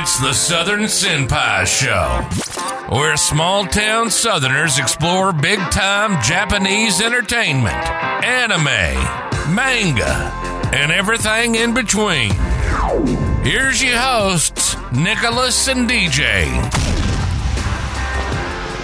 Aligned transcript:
It's 0.00 0.20
the 0.20 0.32
Southern 0.32 0.82
Senpai 0.82 1.66
Show, 1.66 2.22
where 2.96 3.16
small 3.16 3.66
town 3.66 4.10
Southerners 4.10 4.78
explore 4.78 5.32
big 5.32 5.58
time 5.72 6.22
Japanese 6.22 7.00
entertainment, 7.00 7.74
anime, 8.24 8.64
manga, 9.52 10.30
and 10.72 10.92
everything 10.92 11.56
in 11.56 11.74
between. 11.74 12.30
Here's 13.42 13.82
your 13.82 13.98
hosts, 13.98 14.76
Nicholas 14.92 15.66
and 15.66 15.90
DJ. 15.90 16.46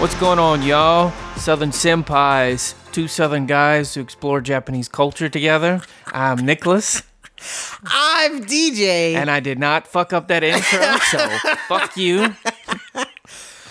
What's 0.01 0.15
going 0.15 0.37
on, 0.37 0.63
y'all? 0.63 1.13
Southern 1.37 1.71
Senpais, 1.71 2.75
two 2.91 3.07
Southern 3.07 3.45
guys 3.45 3.93
who 3.93 4.01
explore 4.01 4.41
Japanese 4.41 4.89
culture 4.89 5.29
together. 5.29 5.81
I'm 6.07 6.45
Nicholas, 6.45 7.03
I'm 7.85 8.43
DJ. 8.45 9.13
and 9.15 9.29
I 9.29 9.39
did 9.39 9.59
not 9.59 9.87
fuck 9.87 10.13
up 10.13 10.27
that 10.29 10.43
intro, 10.43 10.97
so 11.11 11.55
fuck 11.67 11.97
you. 11.97 12.35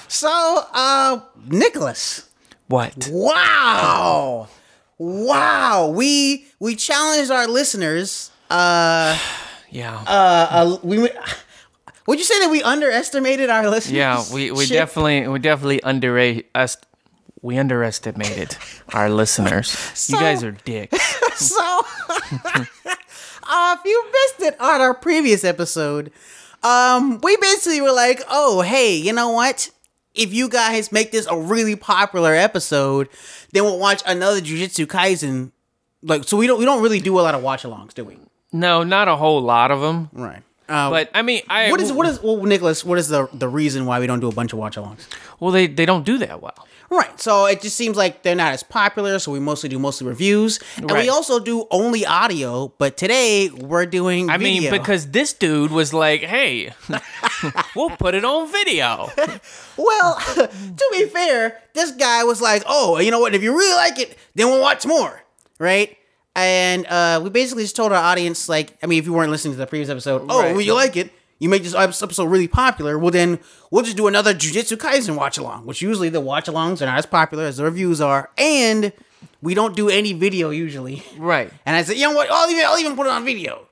so, 0.09 0.65
uh, 0.73 1.21
Nicholas. 1.47 2.29
What? 2.69 3.09
Wow. 3.11 4.49
Wow. 4.99 5.93
We 5.95 6.47
we 6.59 6.77
challenged 6.77 7.31
our 7.31 7.47
listeners. 7.47 8.31
Uh, 8.51 9.19
Yeah. 9.71 10.05
uh, 10.07 10.47
uh 10.51 10.79
we 10.85 10.99
would 10.99 11.19
would 12.07 12.19
you 12.19 12.25
say 12.25 12.39
that 12.39 12.51
we 12.51 12.63
underestimated 12.63 13.51
our 13.51 13.69
listeners? 13.69 13.93
yeah, 13.93 14.23
we, 14.33 14.53
we 14.53 14.67
Shit. 14.67 14.75
definitely 14.75 15.27
we 15.27 15.41
definitely 15.41 15.81
underrate 15.83 16.49
us 16.55 16.77
we 17.43 17.59
underestimated 17.59 18.57
our 18.95 19.11
listeners. 19.11 20.07
you 20.09 20.17
guys 20.17 20.43
are 20.45 20.53
dicks. 20.53 20.97
so 21.35 21.83
uh, 23.49 23.77
if 23.79 23.85
you 23.85 24.05
missed 24.13 24.53
it 24.53 24.61
on 24.61 24.81
our 24.81 24.95
previous 24.95 25.45
episode, 25.45 26.11
um, 26.63 27.21
we 27.23 27.37
basically 27.37 27.81
were 27.81 27.93
like, 27.93 28.23
oh, 28.31 28.63
hey, 28.63 28.95
you 28.97 29.13
know 29.13 29.31
what? 29.31 29.71
If 30.15 30.33
you 30.33 30.49
guys 30.49 30.93
make 30.93 31.13
this 31.13 31.27
a 31.27 31.37
really 31.37 31.77
popular 31.77 32.35
episode, 32.35 33.09
then 33.53 33.65
we'll 33.65 33.79
watch 33.79 34.03
another 34.07 34.41
Jujutsu 34.41 34.87
Kaisen. 34.87 35.51
Like, 36.03 36.25
so 36.25 36.37
we 36.37 36.47
don't 36.47 36.59
we 36.59 36.65
don't 36.65 36.83
really 36.83 37.01
do 37.01 37.19
a 37.19 37.23
lot 37.23 37.35
of 37.35 37.43
watch 37.43 37.63
alongs, 37.65 37.95
do 37.95 38.05
we? 38.05 38.19
No, 38.53 38.85
not 38.85 39.09
a 39.09 39.17
whole 39.17 39.41
lot 39.43 39.71
of 39.71 39.81
them. 39.81 40.11
Right. 40.13 40.43
Um, 40.69 40.91
But 40.91 41.11
I 41.15 41.23
mean, 41.23 41.43
I 41.49 41.71
what 41.71 41.81
is 41.81 41.93
what 41.93 42.07
is 42.07 42.23
well, 42.23 42.43
Nicholas? 42.43 42.85
What 42.85 42.99
is 42.99 43.09
the 43.09 43.29
the 43.33 43.49
reason 43.49 43.87
why 43.87 44.01
we 44.01 44.07
don't 44.07 44.21
do 44.21 44.29
a 44.29 44.33
bunch 44.33 44.53
of 44.53 44.59
watch 44.59 44.77
alongs? 44.77 45.07
well 45.41 45.51
they 45.51 45.67
they 45.67 45.85
don't 45.87 46.05
do 46.05 46.19
that 46.19 46.41
well. 46.41 46.67
Right. 46.91 47.19
So 47.19 47.47
it 47.47 47.61
just 47.61 47.77
seems 47.77 47.97
like 47.97 48.23
they're 48.23 48.37
not 48.37 48.53
as 48.53 48.63
popular. 48.63 49.19
So 49.19 49.33
we 49.33 49.41
mostly 49.41 49.69
do 49.69 49.79
mostly 49.79 50.07
reviews, 50.07 50.61
and 50.77 50.91
we 50.91 51.09
also 51.09 51.41
do 51.41 51.67
only 51.71 52.07
audio. 52.07 52.73
But 52.79 52.97
today 52.97 53.51
we're 53.51 53.87
doing. 53.87 54.31
I 54.31 54.37
mean, 54.39 54.71
because 54.71 55.11
this 55.11 55.33
dude 55.33 55.73
was 55.73 55.93
like, 55.93 56.21
"Hey, 56.23 56.73
we'll 57.75 57.91
put 57.97 58.15
it 58.15 58.25
on 58.25 58.51
video." 58.53 59.09
Well, 59.77 60.21
to 60.37 60.89
be 60.93 61.07
fair, 61.07 61.61
this 61.75 61.91
guy 61.93 62.23
was 62.25 62.41
like, 62.41 62.63
"Oh, 62.67 62.99
you 63.01 63.11
know 63.11 63.19
what? 63.21 63.35
If 63.35 63.43
you 63.43 63.57
really 63.57 63.75
like 63.77 63.99
it, 63.99 64.17
then 64.35 64.49
we'll 64.49 64.61
watch 64.63 64.87
more." 64.87 65.21
Right? 65.59 65.97
And 66.37 66.87
uh, 66.87 67.21
we 67.23 67.31
basically 67.31 67.63
just 67.63 67.77
told 67.77 67.93
our 67.93 68.03
audience, 68.03 68.49
like, 68.49 68.77
I 68.83 68.87
mean, 68.87 68.99
if 68.99 69.07
you 69.07 69.13
weren't 69.13 69.31
listening 69.31 69.55
to 69.55 69.59
the 69.59 69.67
previous 69.67 69.89
episode, 69.89 70.27
oh, 70.29 70.41
Right. 70.43 70.53
well, 70.53 70.61
you 70.61 70.75
like 70.75 70.97
it, 70.97 71.11
you 71.39 71.49
make 71.49 71.63
this 71.63 71.75
episode 71.75 72.27
really 72.27 72.49
popular. 72.49 72.99
Well, 72.99 73.11
then 73.13 73.39
we'll 73.71 73.85
just 73.85 73.97
do 73.97 74.07
another 74.09 74.35
Jujutsu 74.35 74.77
Kaisen 74.77 75.17
watch 75.17 75.39
along, 75.39 75.67
which 75.67 75.81
usually 75.81 76.09
the 76.09 76.21
watch 76.21 76.47
alongs 76.47 76.83
are 76.83 76.87
not 76.87 76.99
as 76.99 77.07
popular 77.07 77.45
as 77.45 77.59
the 77.59 77.65
reviews 77.65 78.01
are, 78.01 78.31
and 78.37 78.93
we 79.43 79.55
don't 79.55 79.77
do 79.77 79.89
any 79.89 80.13
video 80.13 80.51
usually. 80.51 81.05
Right. 81.19 81.53
And 81.67 81.77
I 81.77 81.83
said, 81.83 81.97
you 81.97 82.09
know 82.09 82.15
what? 82.17 82.29
I'll 82.31 82.51
even 82.51 82.65
I'll 82.65 82.79
even 82.79 82.97
put 82.97 83.07
it 83.07 83.11
on 83.13 83.25
video. 83.25 83.67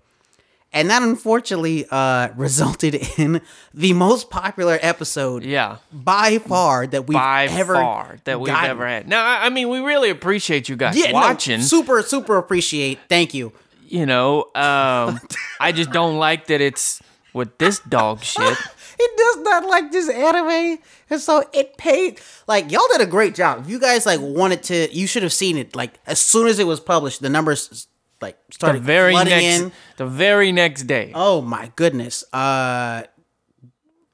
And 0.74 0.88
that 0.90 1.02
unfortunately 1.02 1.86
uh, 1.90 2.28
resulted 2.36 2.94
in 3.18 3.40
the 3.74 3.92
most 3.92 4.30
popular 4.30 4.78
episode 4.80 5.44
Yeah. 5.44 5.76
by 5.92 6.38
far 6.38 6.86
that 6.86 7.06
we've 7.06 7.14
By 7.14 7.44
ever 7.50 7.74
far 7.74 8.18
that 8.24 8.40
we've 8.40 8.52
gotten. 8.52 8.70
ever 8.70 8.86
had. 8.88 9.06
Now, 9.08 9.22
I 9.42 9.50
mean, 9.50 9.68
we 9.68 9.80
really 9.80 10.08
appreciate 10.10 10.68
you 10.68 10.76
guys 10.76 10.96
Yeah, 10.96 11.08
no, 11.08 11.14
watching. 11.14 11.60
super, 11.60 12.02
super 12.02 12.36
appreciate. 12.38 12.98
Thank 13.08 13.34
you. 13.34 13.52
you 13.86 14.06
know, 14.06 14.44
um, 14.54 15.20
I 15.60 15.72
just 15.74 15.90
don't 15.90 16.16
like 16.16 16.46
that 16.46 16.60
it's 16.62 17.02
with 17.34 17.58
this 17.58 17.78
dog 17.80 18.22
shit. 18.22 18.56
It 18.98 19.16
does 19.18 19.44
not 19.44 19.66
like 19.68 19.90
this 19.92 20.08
anime, 20.08 20.78
and 21.10 21.20
so 21.20 21.44
it 21.52 21.76
paid. 21.76 22.20
Like 22.46 22.70
y'all 22.70 22.86
did 22.92 23.00
a 23.00 23.06
great 23.06 23.34
job. 23.34 23.62
If 23.64 23.70
you 23.70 23.78
guys 23.80 24.06
like 24.06 24.20
wanted 24.22 24.62
to, 24.64 24.94
you 24.94 25.06
should 25.06 25.22
have 25.24 25.32
seen 25.32 25.58
it. 25.58 25.74
Like 25.74 25.94
as 26.06 26.18
soon 26.20 26.46
as 26.46 26.58
it 26.58 26.66
was 26.66 26.78
published, 26.78 27.20
the 27.20 27.28
numbers 27.28 27.88
like 28.22 28.36
The 28.48 28.52
started 28.54 28.82
very 28.82 29.12
flooding 29.12 29.30
next, 29.32 29.60
in. 29.62 29.72
the 29.96 30.06
very 30.06 30.52
next 30.52 30.84
day. 30.84 31.12
Oh 31.14 31.40
my 31.42 31.70
goodness. 31.76 32.24
Uh 32.32 33.02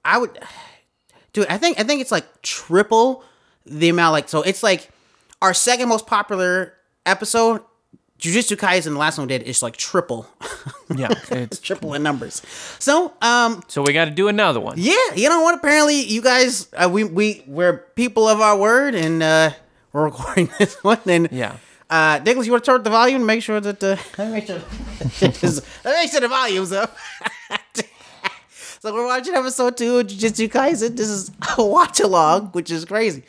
I 0.05 0.19
would 0.19 0.39
dude, 1.33 1.47
I 1.49 1.59
think 1.59 1.79
I 1.79 1.85
think 1.85 2.01
it's 2.01 2.11
like 2.13 2.27
triple 2.43 3.23
the 3.67 3.89
amount 3.91 4.13
like 4.13 4.29
so 4.29 4.43
it's 4.43 4.63
like 4.63 4.89
our 5.43 5.55
second 5.55 5.89
most 5.89 6.07
popular 6.07 6.75
episode 7.07 7.63
Jujutsu 8.19 8.57
Kaisen, 8.57 8.95
the 8.95 8.99
last 8.99 9.17
one 9.17 9.29
we 9.29 9.39
did, 9.39 9.47
is 9.47 9.63
like 9.63 9.77
triple, 9.77 10.27
Yeah, 10.93 11.07
it's 11.31 11.61
triple 11.61 11.95
in 11.95 12.03
numbers. 12.03 12.43
So, 12.81 13.13
um, 13.23 13.63
so 13.69 13.81
we 13.81 13.93
got 13.93 14.07
to 14.07 14.11
do 14.11 14.27
another 14.27 14.59
one. 14.59 14.75
yeah, 14.77 15.15
you 15.15 15.29
know 15.29 15.41
what? 15.43 15.55
Apparently, 15.55 16.03
you 16.03 16.21
guys, 16.21 16.67
uh, 16.77 16.89
we 16.91 17.05
we 17.05 17.45
we're 17.47 17.77
people 17.95 18.27
of 18.27 18.41
our 18.41 18.59
word, 18.59 18.97
and 18.97 19.23
uh, 19.23 19.51
we're 19.93 20.03
recording 20.11 20.51
this 20.59 20.75
one. 20.83 20.99
And 21.07 21.29
Yeah. 21.31 21.59
Uh, 21.91 22.21
Nicholas, 22.25 22.47
you 22.47 22.53
want 22.53 22.65
to 22.65 22.71
turn 22.71 22.77
up 22.79 22.85
the 22.85 22.91
volume? 22.91 23.17
and 23.17 23.27
Make 23.27 23.43
sure 23.43 23.61
that 23.61 23.81
the 23.81 23.99
let 24.19 24.29
me 24.29 24.33
make 24.35 24.47
sure 24.47 24.57
let 25.21 25.43
me 25.43 25.93
make 25.93 26.11
sure 26.11 26.21
the 26.21 26.29
volume's 26.29 26.73
up. 26.73 26.97
so 28.81 28.93
we're 28.93 29.07
watching 29.07 29.35
episode 29.35 29.77
two 29.77 29.99
of 29.99 30.07
Jujutsu 30.07 30.49
Kaisen. 30.51 30.97
This 30.97 31.09
is 31.09 31.31
a 31.57 31.65
watch 31.65 32.01
along, 32.01 32.49
which 32.49 32.71
is 32.71 32.85
crazy, 32.85 33.23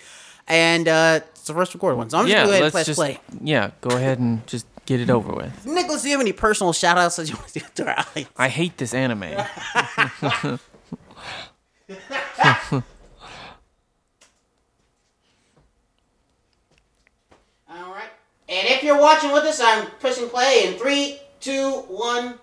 and 0.47 0.87
uh, 0.87 1.19
it's 1.31 1.45
the 1.47 1.53
first 1.53 1.73
recorded 1.73 1.97
one. 1.97 2.09
So 2.09 2.17
I'm 2.19 2.25
just 2.25 2.31
Yeah, 2.31 2.45
gonna 2.45 2.47
go 2.47 2.51
ahead 2.51 2.63
and 2.63 2.73
let's 2.73 2.73
press 2.73 2.85
just 2.85 2.97
play. 2.97 3.19
yeah, 3.43 3.71
go 3.81 3.95
ahead 3.95 4.19
and 4.19 4.45
just 4.47 4.65
get 4.85 4.99
it 4.99 5.09
over 5.09 5.31
with. 5.33 5.65
Nicholas, 5.65 6.01
do 6.01 6.09
you 6.09 6.13
have 6.15 6.21
any 6.21 6.33
personal 6.33 6.73
shout 6.73 6.97
outs 6.97 7.15
that 7.17 7.29
you 7.29 7.35
want 7.35 7.47
to 7.49 7.59
do 7.59 7.65
to 7.75 7.87
our 7.89 7.99
audience? 7.99 8.29
I 8.37 8.49
hate 8.49 8.77
this 8.77 8.93
anime. 8.93 9.23
All 17.69 17.93
right. 17.93 18.09
And 18.47 18.67
if 18.79 18.85
you're 18.85 18.99
watching 18.99 19.31
with 19.33 19.43
us, 19.43 19.59
I'm 19.61 19.87
pressing 19.99 20.29
play 20.29 20.63
in 20.65 20.79
three, 20.79 21.19
two, 21.41 21.81
one. 21.89 22.39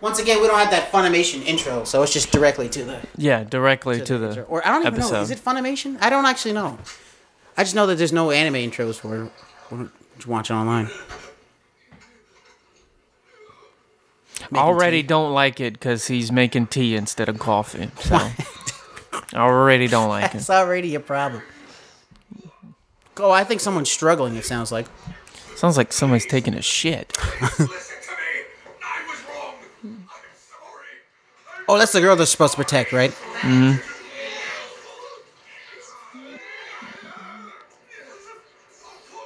Once 0.00 0.18
again, 0.18 0.40
we 0.40 0.48
don't 0.48 0.58
have 0.58 0.70
that 0.70 0.90
Funimation 0.90 1.44
intro, 1.44 1.84
so 1.84 2.02
it's 2.02 2.12
just 2.12 2.32
directly 2.32 2.68
to 2.70 2.84
the. 2.84 3.00
Yeah, 3.16 3.44
directly 3.44 4.00
to, 4.00 4.18
the 4.18 4.42
Or 4.42 4.66
I 4.66 4.72
don't 4.72 4.86
even 4.86 4.98
know. 4.98 5.20
Is 5.20 5.30
it 5.30 5.38
Funimation? 5.38 5.98
I 6.00 6.10
don't 6.10 6.26
actually 6.26 6.52
know. 6.52 6.78
I 7.56 7.62
just 7.62 7.76
know 7.76 7.86
that 7.86 7.96
there's 7.96 8.12
no 8.12 8.30
anime 8.32 8.54
intros 8.54 8.96
for 8.96 9.30
watching 10.26 10.56
online. 10.56 10.90
already 14.52 15.02
don't 15.04 15.32
like 15.32 15.60
it 15.60 15.74
because 15.74 16.08
he's 16.08 16.32
making 16.32 16.66
tea 16.68 16.96
instead 16.96 17.28
of 17.28 17.38
coffee. 17.38 17.90
So 18.00 18.16
I 19.34 19.36
already 19.36 19.86
don't 19.86 20.08
like 20.08 20.34
it. 20.34 20.38
It's 20.38 20.50
already 20.50 20.96
a 20.96 21.00
problem. 21.00 21.42
Oh, 23.20 23.30
I 23.30 23.44
think 23.44 23.60
someone's 23.60 23.90
struggling. 23.90 24.36
It 24.36 24.44
sounds 24.44 24.72
like. 24.72 24.86
Sounds 25.56 25.76
like 25.76 25.92
somebody's 25.92 26.24
taking 26.26 26.54
a 26.54 26.62
shit. 26.62 27.12
Listen 27.40 27.66
to 27.66 27.66
me. 27.66 27.76
I 28.82 29.02
was 29.06 29.20
wrong. 29.28 29.56
I'm 29.84 30.08
sorry. 30.34 30.96
Oh, 31.68 31.76
that's 31.78 31.92
the 31.92 32.00
girl 32.00 32.16
they're 32.16 32.24
supposed 32.24 32.54
to 32.54 32.56
protect, 32.56 32.92
right? 32.92 33.10
I'll 33.12 33.18
pull 33.42 33.52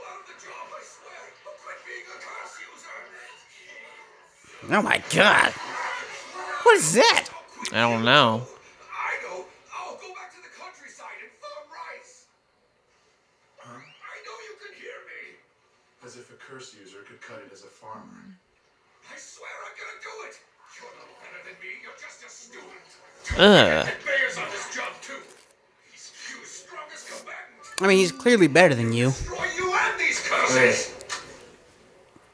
out 0.02 0.18
of 0.18 0.26
the 0.26 0.34
job, 0.42 0.66
I 0.68 0.82
swear. 0.82 1.14
I'll 1.46 1.54
quit 1.62 1.78
being 1.86 2.06
a 2.08 2.18
curse 2.18 2.58
user. 4.66 4.74
Oh 4.74 4.82
my 4.82 4.98
god. 5.14 5.52
What 6.64 6.76
is 6.78 6.94
that? 6.94 7.28
I 7.72 7.80
don't 7.82 8.04
know. 8.04 8.48
Combatant. 23.34 23.90
I 27.80 27.86
mean, 27.88 27.98
he's 27.98 28.12
clearly 28.12 28.46
better 28.46 28.74
than 28.74 28.92
you. 28.92 29.06
Destroy 29.06 29.44
you 29.56 29.74
and 29.74 30.00
these 30.00 30.20
curses. 30.28 30.94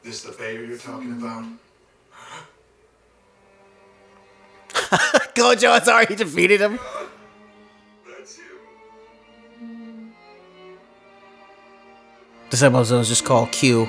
This 0.02 0.22
the 0.22 0.32
Bayer 0.32 0.64
you're 0.64 0.76
talking 0.78 1.12
about? 1.12 1.44
Gojo 5.34 5.78
has 5.78 5.88
already 5.88 6.14
defeated 6.16 6.60
him. 6.60 6.78
That's 8.06 8.36
him. 8.36 10.12
This 12.50 12.62
episode 12.62 13.00
is 13.00 13.08
just 13.08 13.24
called 13.24 13.50
Q. 13.52 13.88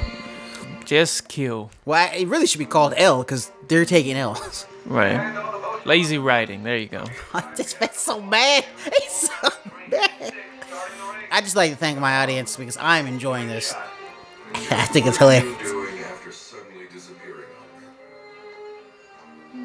Just 0.86 1.28
Q. 1.28 1.70
Well, 1.86 2.10
it 2.16 2.28
really 2.28 2.48
should 2.48 2.60
be 2.60 2.66
called 2.66 2.94
L 2.96 3.20
because 3.24 3.52
they're 3.68 3.86
taking 3.86 4.16
L's. 4.16 4.66
Right. 4.86 5.61
Lazy 5.86 6.18
writing. 6.18 6.64
There 6.64 6.78
you 6.78 6.88
go. 6.88 7.06
this 7.56 7.80
man's 7.80 7.98
so 7.98 8.22
mad. 8.22 8.66
He's 9.00 9.12
so 9.12 9.50
mad. 9.90 10.34
I 11.32 11.42
just 11.42 11.56
like 11.56 11.72
to 11.72 11.78
thank 11.78 11.98
my 12.00 12.18
audience 12.22 12.56
because 12.58 12.78
I'm 12.78 13.08
enjoying 13.08 13.48
this. 13.48 13.74
I 14.54 14.86
think 14.86 15.06
it's 15.08 15.18
hilarious. 15.18 15.46
you 15.62 15.68
doing 15.68 16.00
after 16.04 16.32
suddenly 16.32 16.86
disappearing 16.92 17.46
on 19.54 19.64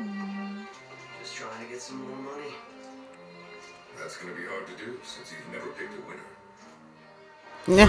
me? 0.59 0.67
Just 1.23 1.35
trying 1.37 1.65
to 1.67 1.73
get 1.73 1.83
some 1.83 2.01
more 2.09 2.17
money. 2.33 2.55
That's 3.99 4.17
gonna 4.17 4.35
be 4.35 4.47
hard 4.47 4.67
to 4.69 4.73
do 4.85 4.99
since 5.05 5.33
you've 5.33 5.53
never 5.53 5.71
picked 5.73 5.93
a 5.93 6.01
winner. 6.07 6.23
Yeah. 7.69 7.89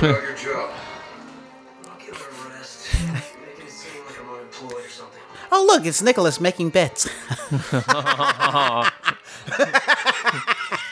Oh 5.51 5.65
look, 5.67 5.85
it's 5.85 6.01
Nicholas 6.01 6.39
making 6.41 6.69
bets. 6.71 7.07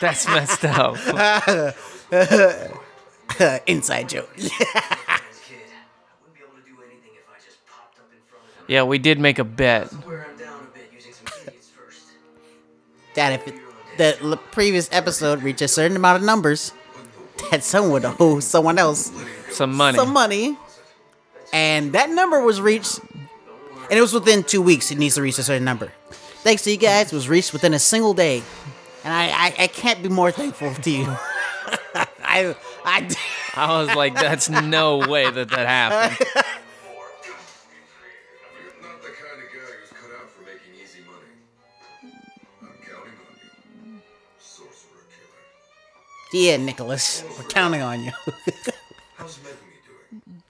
That's 0.02 0.28
messed 0.28 0.66
up. 0.66 0.96
Inside 3.68 4.10
joke. 4.10 4.30
As 4.38 4.46
a 4.46 4.50
kid, 4.50 4.62
I 4.62 5.08
wouldn't 6.22 6.36
be 6.36 6.42
able 6.42 6.56
to 6.56 6.66
do 6.66 6.76
anything 6.86 7.12
if 7.16 7.26
I 7.30 7.38
just 7.44 7.66
popped 7.66 7.98
up 8.00 8.06
in 8.12 8.20
front 8.30 8.44
of 8.46 8.58
them. 8.58 8.66
Yeah, 8.68 8.84
we 8.84 8.98
did 8.98 9.20
make 9.20 9.40
a 9.40 9.44
bet. 9.44 9.92
Wear 10.06 10.24
him 10.24 10.38
down 10.38 10.60
a 10.64 10.78
bit 10.78 10.90
using 10.94 11.14
some 11.14 11.26
idiots 11.48 11.70
first. 11.76 12.02
that 13.16 13.34
if 13.34 13.48
it, 13.48 13.56
the 13.98 14.18
l- 14.22 14.38
previous 14.52 14.90
episode 14.92 15.42
reached 15.44 15.62
a 15.62 15.68
certain 15.68 15.98
amount 15.98 16.18
of 16.18 16.24
numbers, 16.24 16.72
that 17.52 17.64
someone 17.64 17.92
would 18.04 18.06
owe 18.20 18.40
someone 18.40 18.78
else 18.78 19.12
Some 19.52 19.74
money. 19.74 19.98
some 19.98 20.14
money, 20.14 20.58
and 21.52 21.94
that 21.94 22.10
number 22.10 22.42
was 22.42 22.62
reached, 22.62 23.00
and 23.90 23.98
it 23.98 24.02
was 24.02 24.14
within 24.14 24.44
two 24.44 24.62
weeks. 24.62 24.92
It 24.92 24.98
needs 24.98 25.16
to 25.16 25.22
reach 25.22 25.38
a 25.40 25.44
certain 25.44 25.66
number. 25.66 25.92
Thanks 26.44 26.64
to 26.64 26.72
you 26.72 26.78
guys, 26.78 27.12
it 27.12 27.16
was 27.16 27.28
reached 27.28 27.54
within 27.54 27.74
a 27.74 27.80
single 27.80 28.14
day, 28.14 28.44
and 29.04 29.14
I 29.14 29.30
I, 29.30 29.54
I 29.64 29.68
can't 29.68 30.02
be 30.04 30.10
more 30.10 30.32
thankful 30.32 30.74
to 30.74 30.92
you. 30.92 31.06
I 32.24 32.56
I 32.86 33.10
I 33.56 33.82
was 33.82 33.94
like, 33.96 34.14
that's 34.16 34.50
no 34.50 34.98
way 35.00 35.30
that 35.30 35.50
that 35.50 35.68
happened. 35.68 36.18
You're 36.20 36.44
not 38.82 39.02
the 39.02 39.10
kind 39.10 39.42
of 39.42 39.48
guy 39.50 39.74
who's 39.80 39.90
cut 40.02 40.12
out 40.20 40.30
for 40.30 40.42
making 40.44 40.74
easy 40.82 41.02
money. 41.02 41.34
I'm 42.62 42.78
counting 42.86 43.18
on 43.18 43.94
you, 43.94 44.02
sorcerer 44.40 45.04
killer. 45.10 46.44
yeah, 46.44 46.58
Nicholas, 46.58 47.24
we're 47.38 47.46
counting 47.46 47.82
on 47.82 48.04
you. 48.04 48.12
How's 49.18 49.38
Megumi 49.40 49.82
doing? 50.22 50.44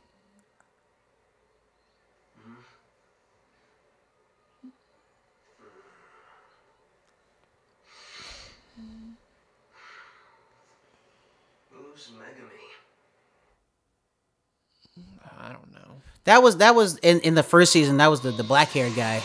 Who's 11.72 12.12
Megami? 12.12 12.62
I 15.40 15.54
don't 15.54 15.72
know. 15.74 16.02
That 16.26 16.42
was 16.44 16.58
that 16.58 16.76
was 16.76 16.98
in, 16.98 17.20
in 17.22 17.36
the 17.36 17.44
first 17.44 17.72
season. 17.72 17.98
That 17.98 18.08
was 18.08 18.22
the, 18.22 18.32
the 18.32 18.44
black 18.44 18.70
haired 18.70 18.96
guy, 18.96 19.22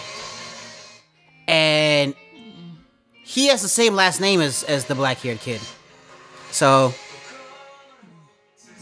and 1.49 2.15
he 3.25 3.49
has 3.49 3.63
the 3.63 3.69
same 3.69 3.95
last 3.95 4.21
name 4.21 4.41
as 4.41 4.63
as 4.65 4.85
the 4.85 4.95
black 4.95 5.19
haired 5.19 5.41
kid. 5.41 5.61
So 6.51 6.93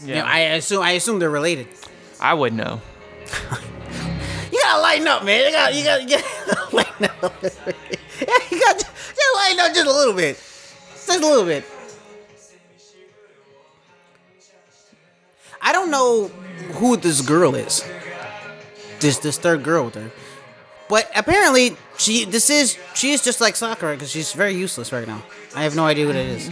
you 0.01 0.07
know, 0.07 0.13
Yeah, 0.15 0.23
I 0.25 0.39
assume 0.59 0.81
I 0.83 0.91
assume 0.91 1.19
they're 1.19 1.29
related. 1.29 1.67
I 2.19 2.33
would 2.33 2.53
know. 2.53 2.81
You 4.51 4.59
gotta 4.63 4.81
lighten 4.81 5.07
up, 5.07 5.23
man. 5.23 5.45
You 5.45 5.51
gotta 5.51 5.75
you 5.75 5.83
gotta, 5.83 6.03
you 6.03 6.09
gotta 6.47 6.75
lighten 6.75 7.05
up. 7.05 7.33
yeah, 7.43 7.49
you 8.51 8.59
gotta, 8.59 8.79
just 8.83 9.35
lighten 9.35 9.59
up 9.59 9.73
just 9.75 9.85
a 9.87 9.91
little 9.91 10.13
bit, 10.15 10.35
just 10.35 11.09
a 11.09 11.19
little 11.19 11.45
bit. 11.45 11.63
I 15.61 15.71
don't 15.71 15.91
know 15.91 16.27
who 16.73 16.97
this 16.97 17.21
girl 17.21 17.55
is. 17.55 17.83
This 18.99 19.17
this 19.19 19.37
third 19.37 19.63
girl 19.63 19.85
with 19.85 19.95
her, 19.95 20.11
but 20.89 21.09
apparently 21.15 21.77
she 21.97 22.25
this 22.25 22.49
is 22.49 22.77
she 22.93 23.11
is 23.11 23.21
just 23.23 23.39
like 23.39 23.55
Sakura 23.55 23.93
because 23.93 24.11
she's 24.11 24.33
very 24.33 24.53
useless 24.53 24.91
right 24.91 25.07
now. 25.07 25.21
I 25.55 25.63
have 25.63 25.75
no 25.75 25.85
idea 25.85 26.05
what 26.05 26.15
it 26.17 26.27
is. 26.27 26.49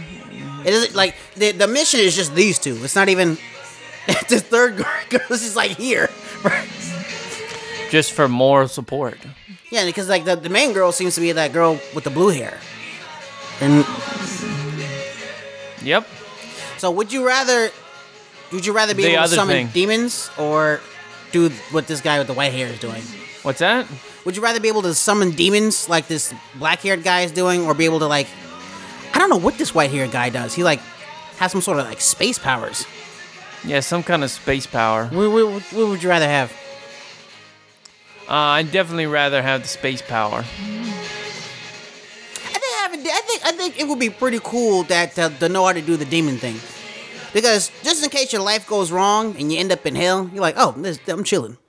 It 0.64 0.72
isn't 0.74 0.94
like 0.94 1.14
the 1.36 1.52
the 1.52 1.66
mission 1.68 2.00
is 2.00 2.16
just 2.16 2.34
these 2.34 2.58
two. 2.58 2.76
It's 2.82 2.96
not 2.96 3.08
even 3.10 3.36
the 4.28 4.40
third 4.40 4.76
girl. 5.10 5.20
This 5.28 5.44
is 5.44 5.56
like 5.56 5.72
here. 5.72 6.08
Just 7.90 8.12
for 8.12 8.28
moral 8.28 8.68
support. 8.68 9.18
Yeah, 9.70 9.86
because 9.86 10.08
like 10.10 10.24
the, 10.26 10.36
the 10.36 10.50
main 10.50 10.72
girl 10.74 10.92
seems 10.92 11.14
to 11.14 11.20
be 11.22 11.32
that 11.32 11.52
girl 11.54 11.78
with 11.94 12.04
the 12.04 12.10
blue 12.10 12.28
hair. 12.28 12.58
And 13.60 13.84
Yep. 15.82 16.06
so 16.78 16.90
would 16.90 17.12
you 17.12 17.26
rather 17.26 17.70
would 18.52 18.66
you 18.66 18.72
rather 18.72 18.94
be 18.94 19.02
The 19.04 19.14
able 19.14 19.22
to 19.24 19.28
summon 19.34 19.56
thing. 19.56 19.66
demons 19.72 20.30
or 20.38 20.80
do 21.32 21.50
what 21.70 21.86
this 21.86 22.00
guy 22.00 22.18
with 22.18 22.26
the 22.26 22.34
white 22.34 22.52
hair 22.52 22.66
is 22.68 22.78
doing? 22.80 23.02
What's 23.42 23.60
that? 23.60 23.86
Would 24.24 24.36
you 24.36 24.42
rather 24.42 24.60
be 24.60 24.68
able 24.68 24.82
to 24.82 24.94
summon 24.94 25.30
demons 25.30 25.88
like 25.88 26.08
this 26.08 26.34
black 26.58 26.80
haired 26.80 27.02
guy 27.04 27.20
is 27.22 27.32
doing 27.32 27.64
or 27.66 27.74
be 27.74 27.84
able 27.84 28.00
to 28.00 28.06
like 28.06 28.26
I 29.14 29.18
don't 29.18 29.30
know 29.30 29.36
what 29.38 29.56
this 29.58 29.74
white 29.74 29.90
haired 29.90 30.10
guy 30.10 30.28
does. 30.30 30.54
He 30.54 30.62
like 30.64 30.80
has 31.38 31.50
some 31.52 31.60
sort 31.62 31.78
of 31.78 31.86
like 31.86 32.00
space 32.00 32.38
powers. 32.38 32.86
Yeah, 33.64 33.80
some 33.80 34.02
kind 34.02 34.22
of 34.22 34.30
space 34.30 34.66
power. 34.66 35.06
What, 35.06 35.30
what, 35.30 35.62
what 35.72 35.88
would 35.88 36.02
you 36.02 36.08
rather 36.08 36.28
have? 36.28 36.52
Uh, 38.28 38.60
I'd 38.60 38.70
definitely 38.70 39.06
rather 39.06 39.40
have 39.42 39.62
the 39.62 39.68
space 39.68 40.02
power. 40.02 40.40
I 40.40 40.42
think 42.60 42.64
I, 42.64 42.82
have 42.82 42.92
a- 42.92 42.98
I 43.10 43.20
think 43.26 43.46
I 43.46 43.52
think 43.52 43.80
it 43.80 43.88
would 43.88 43.98
be 43.98 44.10
pretty 44.10 44.38
cool 44.42 44.82
that 44.84 45.14
to, 45.14 45.32
to 45.40 45.48
know 45.48 45.64
how 45.66 45.72
to 45.72 45.80
do 45.82 45.96
the 45.96 46.04
demon 46.04 46.36
thing, 46.36 46.56
because 47.32 47.70
just 47.82 48.02
in 48.02 48.10
case 48.10 48.32
your 48.32 48.42
life 48.42 48.66
goes 48.66 48.90
wrong 48.90 49.36
and 49.36 49.52
you 49.52 49.58
end 49.58 49.72
up 49.72 49.86
in 49.86 49.94
hell, 49.94 50.28
you're 50.32 50.40
like, 50.40 50.54
oh, 50.56 50.72
this, 50.72 50.98
I'm 51.08 51.24
chilling. 51.24 51.58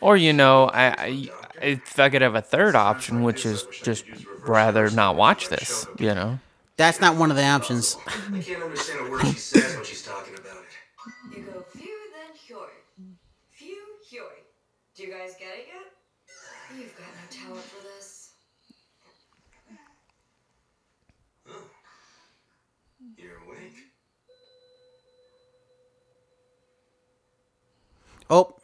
Or 0.00 0.16
you 0.16 0.32
know, 0.32 0.64
I, 0.64 0.86
I 0.88 1.30
if 1.62 2.00
I 2.00 2.08
could 2.08 2.22
have 2.22 2.34
a 2.34 2.42
third 2.42 2.74
option, 2.74 3.22
which 3.22 3.46
is 3.46 3.64
just 3.70 4.04
rather 4.44 4.90
not 4.90 5.14
watch 5.14 5.48
this. 5.50 5.86
You 6.00 6.14
know. 6.14 6.40
That's 6.76 7.00
not 7.00 7.16
one 7.16 7.30
of 7.30 7.36
the 7.36 7.44
options. 7.44 7.96
I 8.06 8.40
can't 8.40 8.62
understand 8.62 9.06
a 9.06 9.10
word 9.10 9.26
she 9.26 9.32
says 9.34 9.76
when 9.76 9.84
she's 9.84 10.02
talking 10.02 10.34
about 10.34 10.56
it. 10.56 11.36
You 11.36 11.44
go 11.44 11.64
few, 11.72 11.96
then 12.12 12.34
Hyori. 12.34 13.14
Few, 13.50 13.82
Hyori. 14.10 14.42
Do 14.96 15.02
you 15.04 15.12
guys 15.12 15.34
get 15.38 15.48
it 15.58 15.66
yet? 15.66 16.78
You've 16.78 16.96
got 16.96 17.06
no 17.06 17.44
talent 17.46 17.64
for 17.64 17.82
this. 17.82 18.30
You're 23.16 23.38
awake. 23.44 23.57
Oh, 28.30 28.54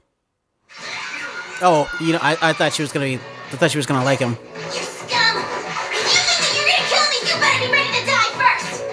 oh, 1.62 1.88
you 2.00 2.12
know, 2.12 2.18
I, 2.20 2.36
I 2.42 2.52
thought 2.52 2.74
she 2.74 2.82
was 2.82 2.92
gonna 2.92 3.06
be, 3.06 3.14
I 3.14 3.56
thought 3.56 3.70
she 3.70 3.78
was 3.78 3.86
gonna 3.86 4.04
like 4.04 4.18
him. 4.18 4.36
You 4.56 4.84
scum! 4.84 5.40
If 5.88 6.04
you 6.04 6.20
think 6.20 6.36
that 6.36 6.52
you're 6.52 6.68
gonna 6.68 6.84
kill 6.92 7.00
me, 7.08 7.16
you 7.24 7.32
better 7.40 7.64
be 7.64 7.72
ready 7.72 7.88
to 7.96 8.04
die 8.04 8.28
first! 8.36 8.84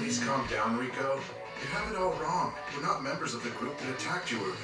Please 0.00 0.18
calm 0.24 0.46
down, 0.48 0.78
Riko. 0.80 1.20
You 1.20 1.68
have 1.76 1.92
it 1.92 1.98
all 1.98 2.14
wrong. 2.16 2.54
We're 2.74 2.82
not 2.82 3.02
members 3.02 3.34
of 3.34 3.42
the 3.42 3.50
group 3.50 3.76
that 3.76 3.90
attacked 3.90 4.30
you 4.32 4.38
earlier. 4.38 4.56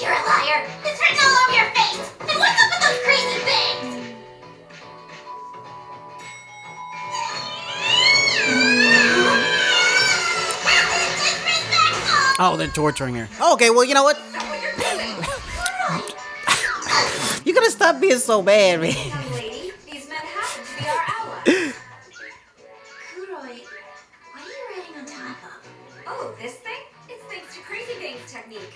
You're 0.00 0.12
a 0.12 0.22
liar! 0.24 0.64
It's 0.84 0.96
written 0.96 1.20
all 1.20 1.36
over 1.44 1.56
your 1.60 1.68
face! 1.76 2.08
And 2.24 2.38
what's 2.40 2.56
up 2.56 2.72
with 2.72 2.80
those 2.88 3.00
crazy 3.04 3.44
bangs? 3.44 3.89
Oh, 12.42 12.56
they're 12.56 12.68
torturing 12.68 13.14
her. 13.16 13.28
Okay, 13.52 13.70
well, 13.70 13.84
you 13.84 13.94
know 13.94 14.02
what? 14.02 14.18
You 17.44 17.54
gotta 17.54 17.70
stop 17.70 18.00
being 18.00 18.18
so 18.18 18.42
bad, 18.42 18.80
man. 18.80 18.92
Young 18.92 19.32
lady, 19.32 19.72
these 19.90 20.08
men 20.08 20.18
happen 20.18 20.62
to 20.64 20.82
be 20.82 20.88
our 20.88 20.96
allies. 21.08 21.74
Kuroi, 23.14 23.30
what 23.32 23.46
are 24.36 24.46
you 24.46 24.54
writing 24.70 24.96
on 24.98 25.06
top 25.06 25.36
of? 25.42 26.06
Oh, 26.06 26.34
this 26.40 26.54
thing? 26.56 26.72
It's 27.08 27.24
thanks 27.24 27.54
to 27.56 27.62
Crazy 27.62 27.92
Bangs 27.98 28.30
technique. 28.30 28.74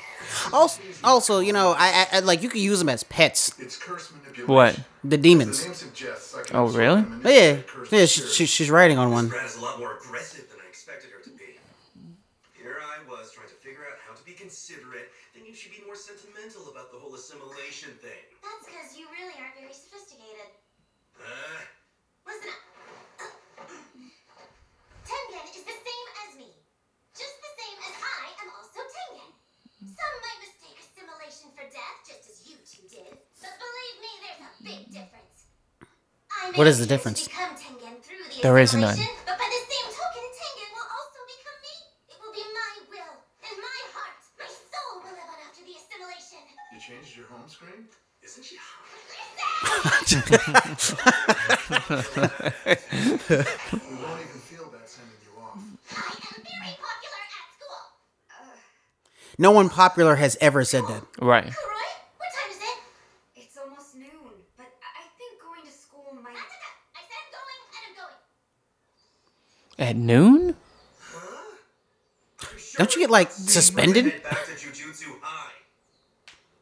Also, 0.52 0.80
also, 1.04 1.40
you 1.40 1.52
know, 1.52 1.74
I, 1.76 2.06
I, 2.12 2.16
I 2.16 2.20
like 2.20 2.42
you 2.42 2.48
can 2.48 2.60
use 2.62 2.78
them 2.78 2.88
as 2.88 3.04
pets. 3.04 3.52
It's 3.60 3.76
curse 3.76 4.10
manipulation. 4.12 4.46
What? 4.54 4.76
The 5.04 5.10
The 5.10 5.18
demons. 5.18 5.64
name 5.66 5.74
suggests 5.74 6.34
I 6.34 6.42
can 6.44 6.56
Oh, 6.56 6.66
really? 6.68 7.04
Yeah, 7.24 7.60
yeah. 7.90 8.06
She, 8.06 8.22
she, 8.22 8.46
she's 8.46 8.70
writing 8.70 8.98
on 8.98 9.10
one. 9.12 9.30
considerate, 14.54 15.10
then 15.34 15.42
you 15.42 15.50
should 15.50 15.74
be 15.74 15.82
more 15.82 15.98
sentimental 15.98 16.70
about 16.70 16.94
the 16.94 16.98
whole 17.02 17.10
assimilation 17.18 17.90
thing. 17.98 18.22
That's 18.38 18.62
because 18.62 18.94
you 18.94 19.10
really 19.10 19.34
aren't 19.42 19.58
very 19.58 19.74
sophisticated. 19.74 20.46
Huh? 21.18 21.58
Listen 22.22 22.54
up. 22.54 22.62
Tengen 25.10 25.46
is 25.50 25.66
the 25.66 25.74
same 25.74 26.06
as 26.22 26.38
me. 26.38 26.54
Just 27.18 27.34
the 27.42 27.50
same 27.58 27.78
as 27.82 27.94
I 27.98 28.30
am 28.46 28.48
also 28.54 28.78
Tengen. 28.94 29.34
Some 29.90 30.14
might 30.22 30.38
mistake 30.38 30.78
assimilation 30.78 31.50
for 31.58 31.66
death, 31.74 31.98
just 32.06 32.30
as 32.30 32.46
you 32.46 32.54
two 32.62 32.86
did. 32.86 33.10
But 33.10 33.58
believe 33.58 33.96
me, 34.06 34.12
there's 34.22 34.38
a 34.38 34.50
big 34.62 34.82
difference. 34.94 35.50
I 36.30 36.54
what 36.54 36.70
is 36.70 36.78
the 36.78 36.86
difference? 36.86 37.26
The 37.26 37.34
there 38.46 38.58
is 38.62 38.70
none. 38.70 39.02
Changed 46.88 47.16
your 47.16 47.26
home 47.26 47.48
screen? 47.48 47.88
Isn't 48.22 48.44
she 48.44 48.56
hot? 48.60 50.04
We 52.44 53.36
won't 53.96 54.20
even 54.20 54.40
feel 54.44 54.68
that 54.70 54.88
sending 54.88 55.16
you 55.24 55.32
off. 55.40 55.56
I 55.56 55.58
am 55.58 56.42
very 56.42 56.76
popular 56.76 57.22
at 57.24 57.46
school. 57.56 57.84
No 59.38 59.50
one 59.52 59.68
popular 59.68 60.16
has 60.16 60.36
ever 60.40 60.64
said 60.64 60.84
that. 60.88 61.02
Right. 61.20 61.44
Kuroi, 61.46 61.52
what 62.18 62.30
time 62.34 62.50
is 62.50 62.58
it? 62.60 62.78
It's 63.36 63.56
almost 63.56 63.94
noon, 63.96 64.32
but 64.56 64.66
I 64.66 65.04
I 65.04 65.06
think 65.18 65.40
going 65.40 65.62
to 65.64 65.72
school 65.72 66.16
might. 66.22 66.32
I 66.34 67.00
said 67.08 67.16
I'm 67.16 67.30
going 67.32 67.60
and 67.76 67.84
I'm 67.88 67.94
going. 69.86 69.88
At 69.90 69.96
noon? 69.96 70.56
Don't 72.76 72.94
you 72.94 73.00
get 73.00 73.10
like 73.10 73.28
Head 73.28 73.48
suspended? 73.48 74.22
back 74.22 74.44
to 74.46 74.52
Jujutsu 74.52 75.14
High. 75.22 75.52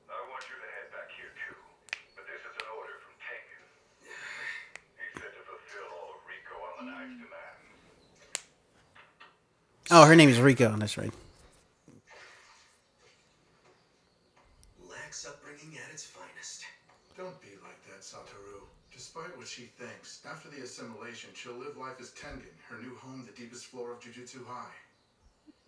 I 0.08 0.12
want 0.28 0.44
you 0.44 0.56
to 0.60 0.68
head 0.76 0.92
back 0.92 1.08
here 1.16 1.32
too, 1.32 1.56
but 2.16 2.24
this 2.28 2.40
is 2.44 2.52
an 2.52 2.68
order 2.76 3.00
from 3.00 3.16
Tengen. 3.16 3.64
He 4.04 5.08
said 5.16 5.32
to 5.32 5.40
fulfill 5.48 5.88
all 5.88 6.20
of 6.20 6.28
Riko 6.28 6.52
Amanai's 6.68 7.16
demands. 7.16 7.64
Oh, 9.94 10.06
her 10.06 10.16
name 10.16 10.30
is 10.30 10.38
Riko. 10.38 10.78
That's 10.78 10.96
right. 10.96 11.12
Lax 14.88 15.26
upbringing 15.26 15.76
at 15.76 15.92
its 15.92 16.04
finest. 16.04 16.64
Don't 17.14 17.38
be 17.42 17.48
like 17.62 17.76
that, 17.92 18.00
Satoru. 18.00 18.64
Despite 18.90 19.36
what 19.36 19.46
she 19.46 19.64
thinks, 19.64 20.24
after 20.26 20.48
the 20.48 20.62
assimilation, 20.62 21.28
she'll 21.34 21.58
live 21.58 21.76
life 21.76 22.00
as 22.00 22.08
Tengen, 22.12 22.56
her 22.70 22.80
new 22.80 22.94
home, 22.96 23.26
the 23.26 23.38
deepest 23.38 23.66
floor 23.66 23.92
of 23.92 24.00
Jujutsu 24.00 24.46
High. 24.46 24.72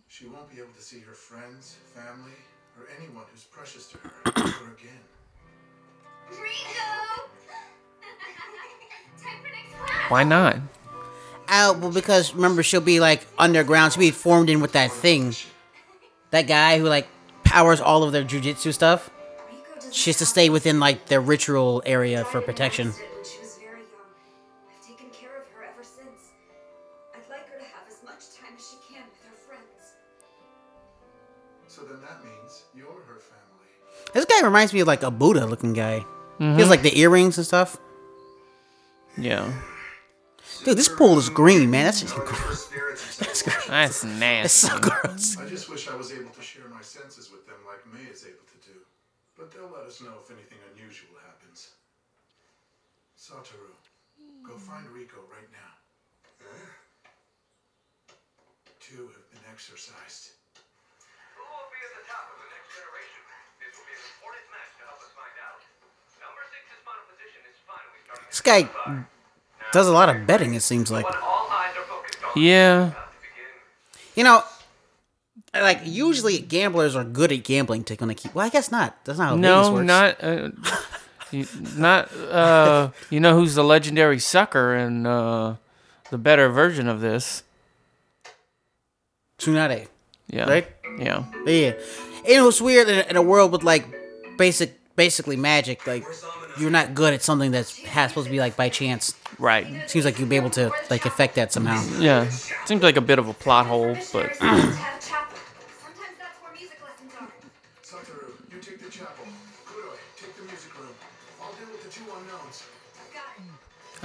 She 0.08 0.24
won't 0.26 0.50
be 0.50 0.56
able 0.56 0.72
to 0.74 0.82
see 0.82 1.00
her 1.00 1.12
friends, 1.12 1.76
family, 1.94 2.32
or 2.80 2.86
anyone 2.98 3.24
who's 3.30 3.44
precious 3.44 3.88
to 3.88 3.98
her 3.98 4.12
ever 4.38 4.72
again. 4.72 5.04
Riko! 6.30 7.28
time 9.22 9.42
for 9.42 9.48
next 9.50 9.74
class. 9.74 10.10
Why 10.10 10.24
not? 10.24 10.56
Oh, 11.56 11.72
well, 11.74 11.92
because 11.92 12.34
remember 12.34 12.64
she'll 12.64 12.80
be 12.80 12.98
like 12.98 13.24
underground. 13.38 13.92
She'll 13.92 14.00
be 14.00 14.10
formed 14.10 14.50
in 14.50 14.58
with 14.60 14.72
that 14.72 14.90
thing. 14.90 15.36
That 16.30 16.48
guy 16.48 16.80
who 16.80 16.88
like 16.88 17.06
powers 17.44 17.80
all 17.80 18.02
of 18.02 18.10
their 18.10 18.24
jujitsu 18.24 18.74
stuff. 18.74 19.08
She 19.92 20.10
has 20.10 20.16
to 20.16 20.26
stay 20.26 20.50
within 20.50 20.80
like 20.80 21.06
their 21.06 21.20
ritual 21.20 21.80
area 21.86 22.24
for 22.24 22.40
protection. 22.40 22.88
enlisted 22.88 23.06
When 23.14 23.24
she 23.24 23.38
was 23.38 23.56
very 23.58 23.82
young. 23.82 24.10
I've 24.68 24.84
taken 24.84 25.10
care 25.10 25.42
of 25.42 25.46
her 25.54 25.62
ever 25.62 25.84
since. 25.84 26.32
I'd 27.14 27.30
like 27.30 27.48
her 27.48 27.58
to 27.58 27.64
have 27.64 27.86
as 27.86 28.02
much 28.02 28.34
time 28.36 28.54
as 28.56 28.68
she 28.68 28.76
can 28.92 29.04
with 29.06 29.22
her 29.22 29.36
friends. 29.46 29.94
So 31.68 31.82
then 31.82 32.00
that 32.00 32.24
means 32.24 32.64
you're 32.74 32.88
her 32.88 33.20
family. 33.20 33.70
This 34.12 34.24
guy 34.24 34.44
reminds 34.44 34.72
me 34.72 34.80
of 34.80 34.88
like 34.88 35.04
a 35.04 35.10
Buddha 35.12 35.46
looking 35.46 35.72
guy. 35.72 36.04
He 36.38 36.44
has 36.46 36.56
mm-hmm. 36.56 36.70
like 36.70 36.82
the 36.82 36.98
earrings 36.98 37.38
and 37.38 37.46
stuff. 37.46 37.78
Yeah. 39.16 39.52
Dude, 40.64 40.80
this 40.80 40.88
pool 40.88 41.18
is 41.20 41.28
green, 41.28 41.70
man. 41.70 41.84
That's 41.84 42.00
just 42.00 42.14
Her 42.16 42.54
spirits 42.56 43.04
are 43.04 43.12
so 43.12 43.50
That's 43.68 44.00
It's 44.04 44.16
nasty. 44.16 44.68
so 44.68 44.78
gross. 44.80 45.36
I 45.36 45.44
just 45.44 45.68
wish 45.68 45.88
I 45.88 45.94
was 45.94 46.08
able 46.12 46.32
to 46.32 46.40
share 46.40 46.64
my 46.72 46.80
senses 46.80 47.28
with 47.30 47.44
them 47.44 47.60
like 47.68 47.84
May 47.92 48.08
is 48.08 48.24
able 48.24 48.48
to 48.48 48.58
do. 48.64 48.80
But 49.36 49.52
they'll 49.52 49.68
let 49.68 49.84
us 49.84 50.00
know 50.00 50.16
if 50.24 50.32
anything 50.32 50.56
unusual 50.72 51.12
happens. 51.20 51.76
Satoru, 53.20 53.76
go 54.40 54.56
find 54.56 54.88
Riko 54.88 55.20
right 55.28 55.48
now. 55.52 55.72
Two 58.80 59.08
have 59.12 59.26
been 59.32 59.44
exorcised. 59.52 60.36
Who 61.36 61.44
will 61.44 61.68
be 61.72 61.80
at 61.80 61.92
the 61.92 62.04
top 62.08 62.24
of 62.32 62.36
the 62.40 62.48
next 62.52 62.68
generation? 62.72 63.20
This 63.60 63.72
will 63.76 63.88
be 63.88 63.96
an 63.96 64.04
important 64.16 64.44
match 64.52 64.72
to 64.80 64.82
help 64.88 65.00
us 65.00 65.12
find 65.16 65.36
out. 65.40 65.60
Number 66.20 66.44
six's 66.52 66.80
final 66.84 67.04
position 67.08 67.40
is 67.48 67.56
finally 67.64 68.00
starting 68.04 68.28
This 68.28 68.44
guy 68.44 68.68
does 69.74 69.86
a 69.88 69.92
lot 69.92 70.08
of 70.08 70.26
betting, 70.26 70.54
it 70.54 70.62
seems 70.62 70.90
like. 70.90 71.04
When 71.04 71.14
all 71.22 71.48
eyes 71.50 71.74
are 71.76 71.82
focused 71.84 72.18
on 72.36 72.42
Yeah. 72.42 72.80
about 72.86 72.92
to 72.94 73.00
begin. 73.20 74.16
You 74.16 74.24
know, 74.24 74.42
like 75.54 75.80
usually 75.84 76.38
gamblers 76.38 76.96
are 76.96 77.04
good 77.04 77.30
at 77.32 77.44
gambling 77.44 77.84
to 77.84 77.96
gonna 77.96 78.14
keep. 78.14 78.34
Well, 78.34 78.46
I 78.46 78.48
guess 78.48 78.70
not. 78.70 78.96
That's 79.04 79.18
not 79.18 79.28
how 79.28 79.36
Vegas 79.36 79.42
No, 79.42 79.72
works. 79.72 79.86
not. 79.86 80.24
Uh, 80.24 80.50
not. 81.76 82.12
Uh, 82.16 82.90
you 83.10 83.20
know 83.20 83.36
who's 83.36 83.54
the 83.54 83.64
legendary 83.64 84.18
sucker 84.20 84.74
and 84.74 85.06
uh, 85.06 85.54
the 86.10 86.18
better 86.18 86.48
version 86.48 86.88
of 86.88 87.00
this? 87.00 87.42
Tsunade, 89.38 89.88
Yeah. 90.28 90.44
right? 90.48 90.66
Yeah. 90.98 91.24
Yeah. 91.46 91.72
It 92.24 92.40
was 92.42 92.62
weird 92.62 92.88
in 92.88 92.98
a, 93.00 93.02
in 93.10 93.16
a 93.16 93.22
world 93.22 93.52
with 93.52 93.62
like 93.64 93.84
basic, 94.38 94.78
basically 94.96 95.36
magic. 95.36 95.86
Like 95.86 96.04
you're 96.58 96.70
not 96.70 96.94
good 96.94 97.12
at 97.14 97.22
something 97.22 97.50
that's 97.50 97.76
has 97.84 98.10
supposed 98.10 98.26
to 98.26 98.30
be 98.30 98.38
like 98.38 98.56
by 98.56 98.68
chance. 98.68 99.14
Right. 99.38 99.88
Seems 99.90 100.04
like 100.04 100.18
you'd 100.18 100.28
be 100.28 100.36
able 100.36 100.50
to 100.50 100.70
like 100.90 101.06
affect 101.06 101.34
that 101.36 101.52
somehow. 101.52 101.82
Yeah. 101.98 102.28
Seems 102.66 102.82
like 102.82 102.96
a 102.96 103.00
bit 103.00 103.18
of 103.18 103.28
a 103.28 103.34
plot 103.34 103.66
hole, 103.66 103.96
but 104.12 104.32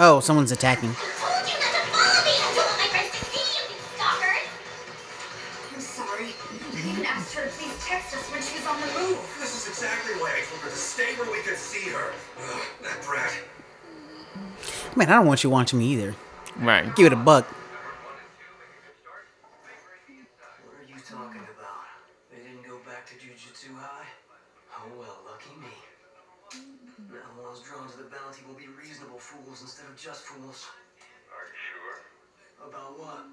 Oh, 0.02 0.22
someone's 0.22 0.52
to 0.52 0.56
Man, 15.00 15.08
I 15.08 15.16
don't 15.16 15.32
want 15.32 15.48
you 15.48 15.50
watching 15.50 15.80
me 15.80 15.96
either. 15.96 16.12
right. 16.60 16.84
Give 16.92 17.08
it 17.08 17.16
a 17.16 17.16
buck. 17.16 17.48
What 17.48 17.56
are 20.76 20.84
you 20.84 21.00
talking 21.00 21.40
about? 21.40 21.88
They 22.28 22.44
didn't 22.44 22.68
go 22.68 22.84
back 22.84 23.08
to 23.08 23.16
Jujutsu 23.16 23.72
High? 23.80 24.12
Oh 24.76 24.92
well, 25.00 25.24
lucky 25.24 25.56
me. 25.56 25.72
Now 27.08 27.32
the 27.32 27.48
ones 27.48 27.64
drawn 27.64 27.88
to 27.88 27.96
the 27.96 28.12
bounty 28.12 28.44
will 28.44 28.60
be 28.60 28.68
reasonable 28.76 29.24
fools 29.24 29.64
instead 29.64 29.88
of 29.88 29.96
just 29.96 30.28
fools. 30.28 30.68
Are 31.32 31.48
you 31.48 31.56
sure? 31.72 32.04
About 32.68 33.00
what? 33.00 33.24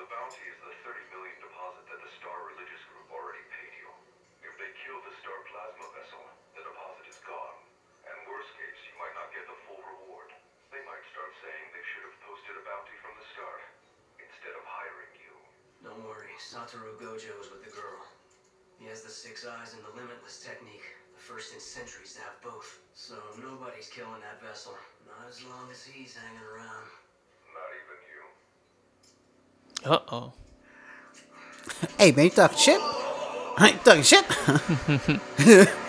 The 0.00 0.08
bounty 0.08 0.42
is 0.48 0.56
the 0.64 0.72
30 0.80 1.12
million 1.12 1.36
deposit 1.44 1.84
that 1.92 2.00
the 2.00 2.12
Star 2.24 2.32
Religious 2.56 2.80
Group 2.88 3.12
already 3.12 3.44
paid 3.52 3.84
you. 3.84 3.92
If 4.48 4.56
they 4.56 4.72
kill 4.80 4.96
the 5.04 5.12
Star 5.20 5.36
Plasma 5.52 5.92
vessel, 5.92 6.24
the 6.56 6.64
deposit 6.64 7.04
is 7.04 7.20
gone. 7.28 7.68
And 8.08 8.16
worst 8.32 8.48
case, 8.56 8.80
you 8.88 8.96
might 8.96 9.12
not 9.12 9.28
get 9.36 9.44
the 9.44 9.52
full 9.68 9.76
reward. 9.84 10.32
They 10.68 10.84
might 10.84 11.00
start 11.12 11.32
saying 11.40 11.64
they 11.72 11.86
should 11.96 12.04
have 12.12 12.18
posted 12.28 12.52
a 12.60 12.64
bounty 12.64 12.92
from 13.00 13.16
the 13.16 13.24
start, 13.32 13.60
instead 14.20 14.52
of 14.52 14.64
hiring 14.68 15.12
you. 15.16 15.32
Don't 15.98 16.06
worry, 16.06 16.30
Satoru 16.38 16.94
Gojo 17.02 17.34
is 17.42 17.50
with 17.50 17.64
the 17.64 17.70
girl. 17.70 18.06
He 18.78 18.86
has 18.86 19.02
the 19.02 19.10
six 19.10 19.44
eyes 19.44 19.74
and 19.74 19.82
the 19.82 20.00
limitless 20.00 20.38
technique, 20.38 20.84
the 21.12 21.20
first 21.20 21.52
in 21.52 21.58
centuries 21.58 22.14
to 22.14 22.20
have 22.20 22.40
both. 22.40 22.78
So 22.94 23.14
nobody's 23.42 23.88
killing 23.88 24.20
that 24.20 24.40
vessel. 24.40 24.74
Not 25.06 25.28
as 25.28 25.42
long 25.42 25.68
as 25.72 25.82
he's 25.82 26.16
hanging 26.16 26.38
around. 26.38 26.86
Not 27.50 27.74
even 27.82 27.98
you. 29.82 29.90
Uh 29.90 29.98
oh. 30.12 30.32
Hey, 31.98 32.12
man, 32.12 32.26
you 32.26 32.30
talking 32.30 32.58
shit? 32.58 32.80
I 32.80 33.70
ain't 33.72 33.84
talking 33.84 34.04
shit. 34.04 35.78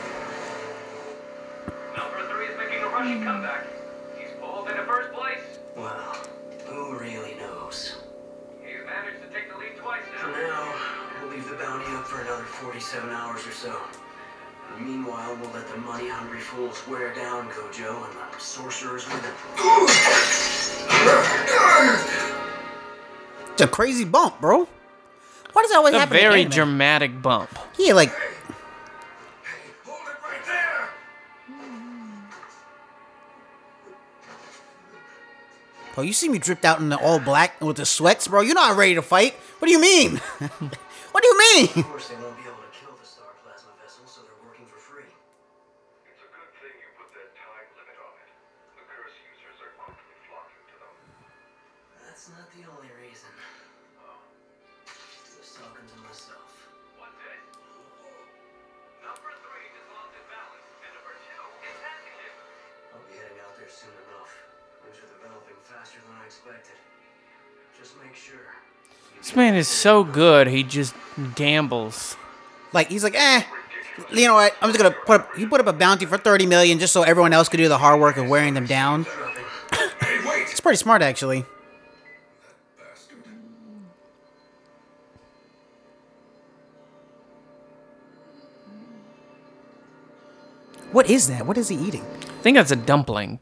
bounty 11.60 11.86
up 11.96 12.08
for 12.08 12.22
another 12.22 12.44
47 12.44 13.10
hours 13.10 13.46
or 13.46 13.52
so. 13.52 13.76
And 14.76 14.86
meanwhile, 14.86 15.36
we'll 15.42 15.50
let 15.52 15.68
the 15.70 15.78
money-hungry 15.78 16.40
fools 16.40 16.82
wear 16.88 17.14
down 17.14 17.50
Gojo 17.50 18.06
and 18.08 18.14
the 18.34 18.40
sorcerers 18.40 19.06
with 19.08 19.24
him. 19.24 19.34
it's 23.52 23.62
a 23.62 23.68
crazy 23.68 24.06
bump, 24.06 24.40
bro. 24.40 24.68
Why 25.54 25.62
does 25.64 25.72
that 25.72 25.78
always 25.78 25.94
A 25.96 26.00
happen? 26.00 26.16
in 26.16 26.22
very 26.22 26.42
anime? 26.42 26.52
dramatic 26.52 27.22
bump. 27.22 27.50
Yeah, 27.78 27.94
like 27.94 28.10
Hold 29.86 30.00
it 30.08 30.24
right 30.24 30.46
there! 30.46 30.90
bro, 35.96 36.04
you 36.04 36.14
see 36.14 36.30
me 36.30 36.38
dripped 36.38 36.66
out 36.66 36.80
in 36.80 36.90
the 36.90 36.98
all 36.98 37.20
black 37.20 37.60
with 37.62 37.78
the 37.78 37.86
sweats, 37.86 38.28
bro. 38.28 38.42
You're 38.42 38.54
not 38.54 38.78
ready 38.78 38.94
to 38.96 39.02
fight. 39.02 39.34
What 39.58 39.68
do 39.68 39.72
you 39.72 39.82
mean? 39.82 40.22
what 41.12 41.22
do 41.26 41.28
you 41.30 41.38
mean? 41.38 41.66
Of 41.82 41.90
course, 41.90 42.08
they 42.14 42.20
won't 42.22 42.38
be 42.38 42.46
able 42.46 42.62
to 42.62 42.74
kill 42.76 42.94
the 42.94 43.08
Star 43.08 43.34
Plasma 43.42 43.74
vessel, 43.82 44.06
so 44.06 44.22
they're 44.22 44.42
working 44.46 44.70
for 44.70 44.78
free. 44.78 45.10
It's 46.06 46.22
a 46.22 46.30
good 46.30 46.52
thing 46.62 46.74
you 46.78 46.90
put 47.02 47.10
that 47.18 47.34
time 47.34 47.68
limit 47.74 47.98
on 47.98 48.14
it. 48.22 48.32
The 48.78 48.86
curse 48.86 49.16
users 49.18 49.58
are 49.66 49.74
That's 52.06 52.36
not 52.36 52.52
the 52.52 52.68
only 52.68 52.92
reason. 53.00 53.32
Just 55.40 55.56
talking 55.56 55.88
to 55.88 55.98
myself. 56.06 56.52
One 57.00 57.16
day. 57.16 57.40
Number 59.02 59.32
three 59.40 59.66
just 59.72 59.90
lost 59.90 60.14
his 60.14 60.28
balance, 60.30 60.70
and 60.84 60.92
number 60.94 61.16
two 61.16 61.46
is 61.64 61.80
handicapped. 61.80 62.44
I'll 62.94 63.08
be 63.08 63.16
heading 63.18 63.40
out 63.42 63.56
there 63.58 63.72
soon 63.72 63.96
enough. 64.12 64.36
Things 64.84 65.00
are 65.00 65.10
developing 65.16 65.58
faster 65.66 65.98
than 66.06 66.22
I 66.22 66.28
expected. 66.30 66.78
Just 67.80 67.96
make 68.04 68.14
sure. 68.14 68.52
This 69.18 69.36
man 69.36 69.56
is 69.56 69.68
so 69.68 70.04
good. 70.04 70.48
He 70.48 70.64
just 70.64 70.94
gambles. 71.36 72.16
Like 72.74 72.88
he's 72.90 73.04
like, 73.04 73.16
eh. 73.16 73.44
You 74.14 74.28
know 74.28 74.36
what? 74.36 74.56
I'm 74.62 74.70
just 74.70 74.80
gonna 74.82 74.96
put 75.06 75.22
up. 75.22 75.36
He 75.36 75.46
put 75.46 75.60
up 75.60 75.68
a 75.68 75.74
bounty 75.74 76.06
for 76.06 76.18
thirty 76.18 76.46
million 76.46 76.80
just 76.80 76.94
so 76.94 77.04
everyone 77.04 77.34
else 77.34 77.50
could 77.50 77.58
do 77.58 77.68
the 77.68 77.78
hard 77.78 78.00
work 78.00 78.16
of 78.18 78.28
wearing 78.30 78.54
them 78.54 78.66
down. 78.66 79.06
It's 80.52 80.62
pretty 80.62 80.78
smart, 80.78 81.02
actually. 81.02 81.46
What 90.92 91.10
is 91.10 91.28
that? 91.28 91.46
What 91.46 91.58
is 91.58 91.68
he 91.70 91.76
eating? 91.76 92.02
I 92.02 92.42
think 92.42 92.56
that's 92.58 92.72
a 92.72 92.76
dumpling. 92.76 93.40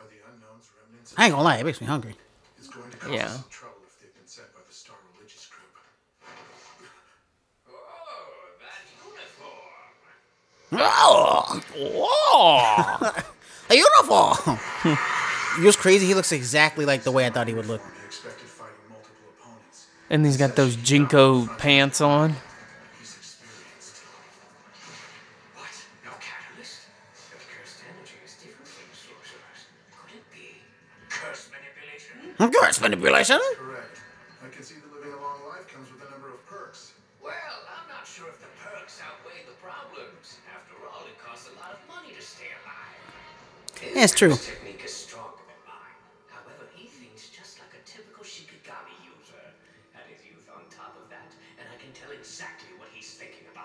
Are 0.00 0.06
the 0.08 0.16
unknown's 0.28 0.70
remnants? 0.80 1.14
I 1.16 1.24
ain't 1.26 1.32
gonna 1.32 1.44
lie, 1.44 1.58
it 1.58 1.64
makes 1.64 1.80
me 1.80 1.86
hungry. 1.86 2.16
It's 2.58 2.68
going 2.68 2.90
to 2.90 2.96
cause 2.96 3.10
Yeah. 3.12 3.26
us 3.26 3.32
some 3.34 3.44
trouble 3.50 3.78
if 3.86 4.00
they've 4.00 4.14
been 4.14 4.26
sent 4.26 4.52
by 4.54 4.60
the 4.66 4.74
Star 4.74 4.96
Religious 5.14 5.46
Group. 5.46 5.70
Oh. 10.80 11.60
Oh, 11.76 13.22
a 13.70 13.74
uniform. 13.74 14.58
he 15.58 15.66
was 15.66 15.76
crazy. 15.76 16.06
He 16.06 16.14
looks 16.14 16.32
exactly 16.32 16.84
like 16.84 17.02
the 17.02 17.12
way 17.12 17.26
I 17.26 17.30
thought 17.30 17.48
he 17.48 17.54
would 17.54 17.66
look. 17.66 17.80
He 17.80 18.06
expected 18.06 18.48
fighting 18.48 18.74
multiple 18.90 19.32
opponents. 19.40 19.86
And 20.10 20.24
he's 20.24 20.36
got 20.36 20.56
those 20.56 20.76
JNCO 20.76 21.58
pants 21.58 22.00
on. 22.00 22.32
Curse 22.32 22.40
experienced. 23.48 24.02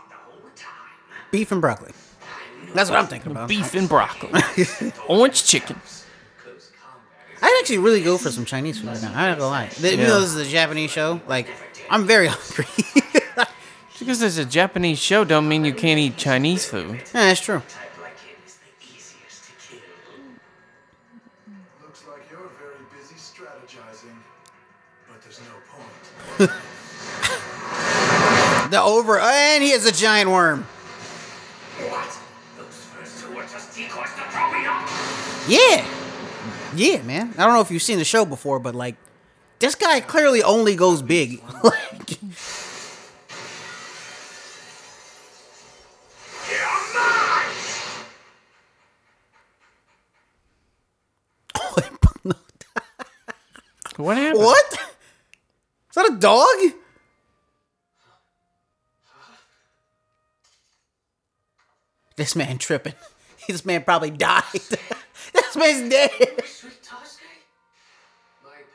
The 0.09 0.15
whole 0.15 0.49
time. 0.55 1.27
Beef 1.31 1.51
and 1.51 1.61
broccoli. 1.61 1.91
That's 2.73 2.89
what 2.89 2.99
I'm 2.99 3.07
thinking 3.07 3.31
about. 3.31 3.47
Beef 3.49 3.73
and 3.73 3.89
broccoli. 3.89 4.31
Orange 5.07 5.43
chicken. 5.43 5.75
Close 6.43 6.71
combat 6.79 7.01
is 7.35 7.43
I'd 7.43 7.57
actually 7.61 7.79
really 7.79 8.03
go 8.03 8.17
for 8.17 8.29
some 8.31 8.45
Chinese 8.45 8.79
food 8.79 8.89
right 8.89 9.01
now. 9.01 9.09
I'm 9.09 9.29
not 9.31 9.37
gonna 9.39 9.49
lie. 9.49 9.69
Even 9.79 10.05
though 10.05 10.21
this 10.21 10.35
is 10.35 10.47
a 10.47 10.49
Japanese 10.49 10.91
show, 10.91 11.19
like 11.27 11.47
I'm 11.89 12.05
very 12.05 12.27
hungry. 12.31 12.65
Just 12.75 13.99
because 13.99 14.21
it's 14.21 14.37
a 14.37 14.45
Japanese 14.45 14.99
show 14.99 15.23
don't 15.25 15.47
mean 15.47 15.65
you 15.65 15.73
can't 15.73 15.99
eat 15.99 16.15
Chinese 16.17 16.65
food. 16.65 16.97
yeah, 16.97 17.25
that's 17.25 17.41
true. 17.41 17.61
The 28.69 28.81
over, 28.81 29.19
and 29.19 29.63
he 29.63 29.71
has 29.71 29.85
a 29.85 29.91
giant 29.91 30.29
worm. 30.29 30.63
What? 31.79 32.19
Those 32.57 32.85
first 32.85 33.23
two 33.23 33.33
were 33.35 33.41
just 33.43 33.75
decoys 33.75 34.13
to 34.15 34.21
throw 34.29 34.51
me 34.51 34.67
off. 34.67 35.45
Yeah, 35.47 35.85
yeah, 36.75 37.01
man. 37.01 37.33
I 37.37 37.45
don't 37.45 37.53
know 37.53 37.61
if 37.61 37.71
you've 37.71 37.81
seen 37.81 37.97
the 37.97 38.05
show 38.05 38.25
before, 38.25 38.59
but 38.59 38.75
like, 38.75 38.95
this 39.57 39.73
guy 39.73 40.01
clearly 40.01 40.43
only 40.43 40.75
goes 40.75 41.01
big. 41.01 41.41
like! 41.63 42.19
What 53.97 54.15
happened? 54.17 54.43
what? 54.45 54.73
Is 54.73 55.95
that 55.95 56.09
a 56.09 56.15
dog? 56.17 56.73
This 62.19 62.35
man 62.35 62.57
tripping. 62.57 62.95
This 63.47 63.63
man 63.65 63.81
probably 63.83 64.11
died. 64.11 64.43
this 64.51 65.55
man's 65.55 65.89
dead. 65.89 66.11
My 66.11 66.27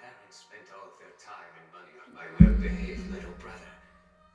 parents 0.01 0.41
spent 0.43 0.67
all 0.73 0.89
of 0.89 0.97
their 0.99 1.13
time 1.21 1.53
and 1.55 1.69
money 1.71 1.95
on 2.01 2.11
my 2.11 2.25
well-behaved 2.41 3.13
little 3.13 3.37
brother. 3.39 3.71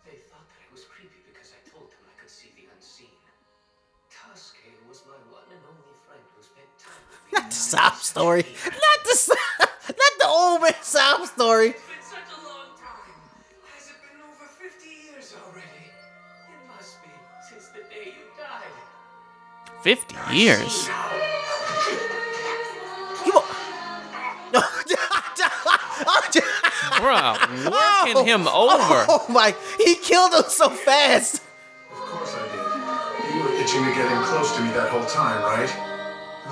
They 0.05 0.21
thought 0.29 0.45
that 0.47 0.61
I 0.61 0.69
was 0.71 0.85
creepy 0.85 1.25
because 1.25 1.51
I 1.51 1.59
told 1.67 1.89
them 1.91 1.99
I 2.05 2.13
could 2.21 2.29
see 2.29 2.53
the 2.55 2.69
unseen. 2.71 3.09
Tosuke 4.13 4.71
was 4.87 5.01
my 5.09 5.17
one 5.33 5.49
and 5.51 5.59
only 5.65 5.91
friend 6.07 6.21
who 6.37 6.45
spent 6.45 6.69
time 6.77 7.03
with 7.09 7.19
me. 7.33 7.41
Not 7.41 7.49
the 7.49 7.57
sob 7.57 7.95
story. 7.99 8.45
Not 8.63 8.99
the 9.03 9.35
not 9.89 10.13
the 10.21 10.27
old 10.29 10.61
man 10.61 10.77
sob 10.85 11.25
story. 11.25 11.73
50 19.81 20.15
years. 20.35 20.87
You 23.25 23.33
wa- 23.33 23.45
Bro, 26.99 27.35
working 27.71 28.25
him 28.25 28.47
oh, 28.47 28.51
oh, 28.51 28.75
over. 28.75 29.05
Oh 29.07 29.25
my! 29.29 29.55
He 29.77 29.95
killed 29.95 30.33
him 30.33 30.43
so 30.47 30.69
fast. 30.69 31.41
Of 31.91 31.97
course 31.97 32.35
I 32.35 32.45
did. 32.51 33.35
You 33.35 33.41
were 33.43 33.53
itching 33.53 33.83
to 33.85 33.91
get 33.93 34.11
in 34.11 34.21
close 34.23 34.51
to 34.55 34.61
me 34.61 34.69
that 34.71 34.89
whole 34.89 35.05
time, 35.05 35.41
right? 35.43 35.71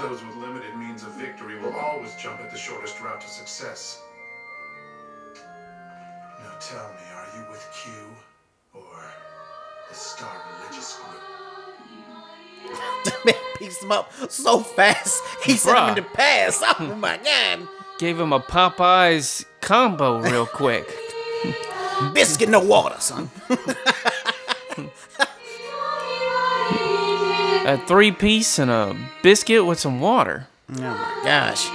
Those 0.01 0.23
with 0.23 0.35
limited 0.37 0.75
means 0.77 1.03
of 1.03 1.11
victory 1.13 1.59
will 1.59 1.75
always 1.75 2.15
jump 2.15 2.39
at 2.39 2.51
the 2.51 2.57
shortest 2.57 3.01
route 3.01 3.19
to 3.21 3.27
success. 3.27 4.01
Now 5.35 6.53
tell 6.59 6.89
me, 6.93 7.03
are 7.15 7.27
you 7.37 7.45
with 7.51 7.67
Q 7.73 7.91
or 8.73 9.03
the 9.89 9.95
Star 9.95 10.31
Religious 10.61 10.97
Group? 10.97 11.21
The 13.03 13.13
man 13.25 13.35
picks 13.57 13.81
him 13.81 13.91
up 13.91 14.11
so 14.29 14.59
fast. 14.59 15.21
He 15.43 15.53
sent 15.53 15.77
him 15.77 15.89
into 15.89 16.01
pass. 16.13 16.61
Oh 16.79 16.95
my 16.95 17.17
god! 17.17 17.67
Gave 17.99 18.19
him 18.19 18.33
a 18.33 18.39
Popeyes 18.39 19.45
combo 19.61 20.19
real 20.19 20.45
quick. 20.45 20.87
Biscuit 22.13 22.49
no 22.49 22.59
water, 22.59 22.99
son. 22.99 23.29
A 27.65 27.77
three 27.85 28.11
piece 28.11 28.59
and 28.59 28.71
a 28.71 28.95
biscuit 29.23 29.65
with 29.65 29.79
some 29.79 29.99
water. 29.99 30.47
Oh 30.69 30.79
my 30.79 31.21
gosh. 31.23 31.69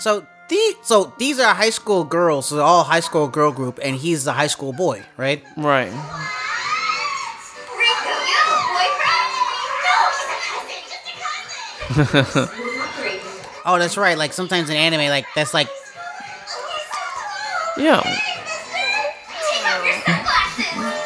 So 0.00 0.26
these, 0.48 0.74
so 0.82 1.12
these 1.18 1.38
are 1.38 1.54
high 1.54 1.70
school 1.70 2.04
girls. 2.04 2.46
So 2.48 2.56
they're 2.56 2.64
all 2.64 2.84
high 2.84 3.00
school 3.00 3.28
girl 3.28 3.52
group, 3.52 3.78
and 3.82 3.96
he's 3.96 4.24
the 4.24 4.32
high 4.32 4.46
school 4.46 4.72
boy, 4.72 5.02
right? 5.16 5.42
Right. 5.56 5.90
Riko, 5.90 5.94
you 7.78 8.34
have 8.36 8.50
a 8.52 8.58
boyfriend? 8.72 9.28
No, 9.84 9.94
he's 10.10 10.22
a 10.30 10.38
cousin, 10.46 10.80
just 12.04 12.24
a 12.24 12.24
cousin. 12.24 12.48
Oh, 13.68 13.78
that's 13.78 13.96
right. 13.96 14.16
Like 14.16 14.32
sometimes 14.32 14.70
in 14.70 14.76
anime, 14.76 15.08
like 15.10 15.26
that's 15.34 15.52
like 15.54 15.68
Yeah. 17.76 18.00
Take 18.02 19.66
off 19.66 19.84
your 19.84 19.94
sunglasses. 20.04 21.02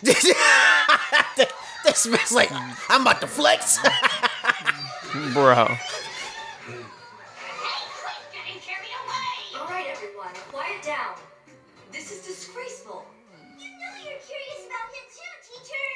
this 1.84 2.06
man's 2.06 2.32
like 2.32 2.50
I'm 2.88 3.00
about 3.02 3.20
to 3.22 3.26
flex. 3.26 3.78
Bro. 5.32 5.68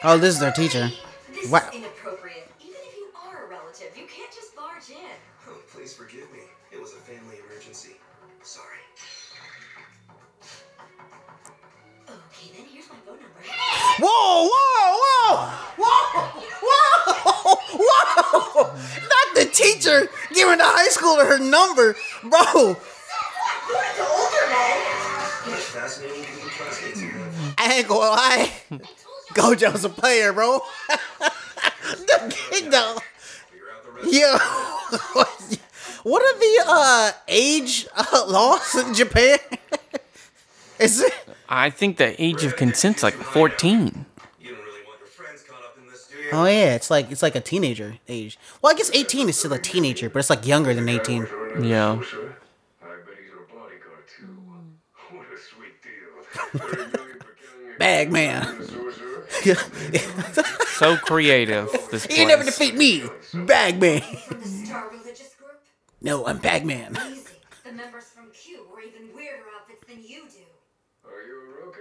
Oh, 0.05 0.19
this 0.19 0.35
is 0.35 0.41
their 0.41 0.53
teacher. 0.53 0.91
This 1.33 1.49
Wow. 1.51 1.69
is 1.69 1.75
inappropriate. 1.75 2.49
Even 2.61 2.77
if 2.87 2.97
you 2.97 3.07
are 3.27 3.45
a 3.47 3.49
relative, 3.49 3.97
you 3.97 4.07
can't 4.07 4.33
just 4.33 4.55
barge 4.57 4.91
in. 4.91 4.97
Oh, 5.49 5.57
please 5.73 5.95
forgive 5.95 6.31
me. 6.33 6.41
It 6.71 6.81
was 6.81 6.93
a 6.93 6.97
family 6.97 7.37
emergency. 7.49 7.97
Sorry. 8.43 8.67
Okay, 12.09 12.51
then 12.57 12.67
here's 12.73 12.89
my 12.89 12.97
phone 13.07 13.17
number. 13.21 13.41
Whoa, 14.01 14.49
whoa, 14.51 14.97
whoa, 15.79 15.97
whoa, 16.63 17.57
whoa! 17.79 18.65
not 18.73 19.35
the 19.35 19.45
teacher 19.53 20.09
giving 20.35 20.59
the 20.59 20.65
high 20.65 20.89
schooler 20.89 21.27
her 21.29 21.39
number, 21.39 21.95
bro. 22.23 22.75
Fascinating 25.73 26.23
group 26.25 26.45
of 26.45 26.51
classmates 26.53 27.01
you 27.01 27.09
have. 27.11 27.55
I 27.59 27.73
ain't 27.75 27.89
gonna 27.89 28.11
lie. 28.11 28.53
Gojo's 29.35 29.85
a 29.85 29.89
player, 29.89 30.33
bro. 30.33 30.61
the 30.89 32.35
kid 32.51 32.71
though. 32.71 32.99
Figure 33.51 33.67
out 33.75 33.85
the 33.85 35.21
rest. 35.21 35.53
Yo, 35.53 35.61
what 36.11 36.23
are 36.23 36.39
the 36.39 36.65
uh 36.67 37.13
age 37.29 37.87
uh, 37.97 38.25
laws 38.29 38.75
in 38.75 38.95
Japan? 38.95 39.39
Is 40.79 41.01
it? 41.01 41.13
I 41.49 41.71
think 41.71 41.99
the 41.99 42.21
age 42.23 42.45
of 42.45 42.57
consent's 42.57 43.03
like 43.03 43.15
14. 43.15 44.07
You 44.41 44.51
don't 44.51 44.65
really 44.65 44.71
want 44.87 44.99
your 44.99 45.09
friends 45.09 45.43
caught 45.43 45.63
up 45.63 45.77
in 45.79 45.87
this, 45.89 46.09
do 46.11 46.19
you? 46.19 46.31
Oh 46.33 46.45
yeah, 46.45 46.75
it's 46.75 46.91
like 46.91 47.11
it's 47.11 47.23
like 47.23 47.37
a 47.37 47.41
teenager 47.41 47.99
age. 48.09 48.39
Well, 48.61 48.73
I 48.73 48.77
guess 48.77 48.91
18 48.93 49.29
is 49.29 49.39
still 49.39 49.53
a 49.53 49.59
teenager, 49.59 50.09
but 50.11 50.19
it's 50.21 50.31
like 50.31 50.47
younger 50.47 50.75
than 50.75 50.89
18. 50.89 51.27
Yeah. 51.63 52.01
I 52.03 52.33
bet 59.33 59.45
he's 59.45 59.59
a 59.59 59.73
bodyguard 59.73 60.05
too. 60.05 60.13
What 60.13 60.31
a 60.31 60.33
sweet 60.33 60.33
deal. 60.33 60.33
30 60.33 60.33
million 60.33 60.33
per 60.33 60.33
killing 60.33 60.33
a 60.33 60.33
Bag 60.33 60.37
man. 60.37 60.37
sorcerer. 60.37 60.67
So 60.67 60.97
creative, 60.97 61.71
this 61.91 62.07
you 62.11 62.27
never 62.27 62.45
defeat 62.45 62.75
me, 62.75 63.05
Bag 63.35 63.81
man. 63.81 64.01
From 64.03 64.41
the 64.41 64.49
Star 64.49 64.89
Religious 64.91 65.35
Group? 65.35 65.61
No, 66.01 66.27
I'm 66.27 66.39
Bag 66.39 66.65
man. 66.67 66.95
The 67.65 67.73
members 67.73 68.05
from 68.05 68.31
Q 68.33 68.67
wear 68.73 68.83
even 68.87 69.15
weirder 69.15 69.45
outfits 69.57 69.85
than 69.89 70.03
you 70.03 70.23
do. 70.29 70.45
Are 71.09 71.23
you 71.27 71.37
a 71.41 71.65
rookie? 71.67 71.81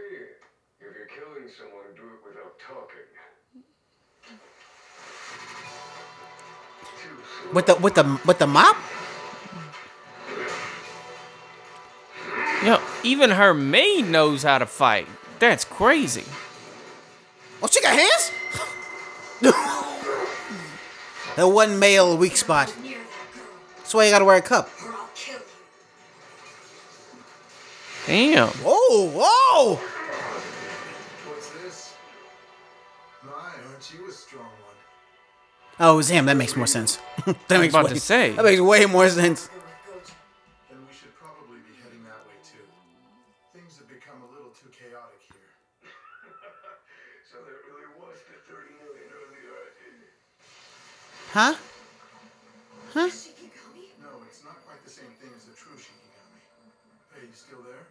If 0.79 0.95
you're 0.95 1.07
killing 1.07 1.49
someone, 1.57 1.93
do 1.95 2.03
it 2.03 2.21
without 2.27 2.59
talking. 2.59 2.97
With 7.53 7.65
the 7.65 7.75
with 7.75 7.95
the 7.95 8.19
with 8.25 8.39
the 8.39 8.47
mop? 8.47 8.77
Yo, 12.63 12.79
even 13.03 13.31
her 13.31 13.53
maid 13.53 14.07
knows 14.07 14.43
how 14.43 14.57
to 14.59 14.65
fight. 14.65 15.07
That's 15.39 15.65
crazy. 15.65 16.23
Oh, 17.63 17.67
she 17.67 17.81
got 17.81 17.97
hands? 17.97 18.31
that 21.35 21.45
one 21.45 21.77
male 21.79 22.17
weak 22.17 22.35
spot. 22.37 22.73
Near 22.81 22.97
that 22.97 23.33
girl, 23.35 23.43
That's 23.77 23.93
why 23.93 24.05
you 24.05 24.11
gotta 24.11 24.25
wear 24.25 24.37
a 24.37 24.41
cup. 24.41 24.69
or 24.83 24.91
I'll 24.91 25.09
kill 25.15 25.35
you. 25.35 25.41
Damn. 28.07 28.47
Whoa, 28.47 29.09
whoa! 29.13 29.75
What's 31.27 31.49
this? 31.49 31.93
My, 33.23 33.31
aren't 33.31 33.93
you 33.93 34.09
a 34.09 34.11
strong 34.11 34.43
one? 34.43 34.75
Oh, 35.79 35.93
it 35.93 35.97
was 35.97 36.09
him. 36.09 36.25
That 36.25 36.37
makes 36.37 36.55
more 36.55 36.67
sense. 36.67 36.97
that 37.25 37.59
makes 37.59 37.73
about 37.73 37.85
way, 37.85 37.93
to 37.93 37.99
say. 37.99 38.31
That 38.31 38.43
makes 38.45 38.61
way 38.61 38.85
more 38.87 39.07
sense. 39.09 39.49
Huh? 51.33 51.55
Huh? 52.93 52.99
No, 52.99 53.07
it's 54.27 54.43
not 54.43 54.57
quite 54.65 54.83
the 54.83 54.89
same 54.89 55.05
thing 55.19 55.29
as 55.37 55.45
the 55.45 55.53
true 55.55 55.71
Shikigami. 55.77 56.43
Hey, 57.15 57.27
you 57.27 57.33
still 57.33 57.61
there? 57.63 57.87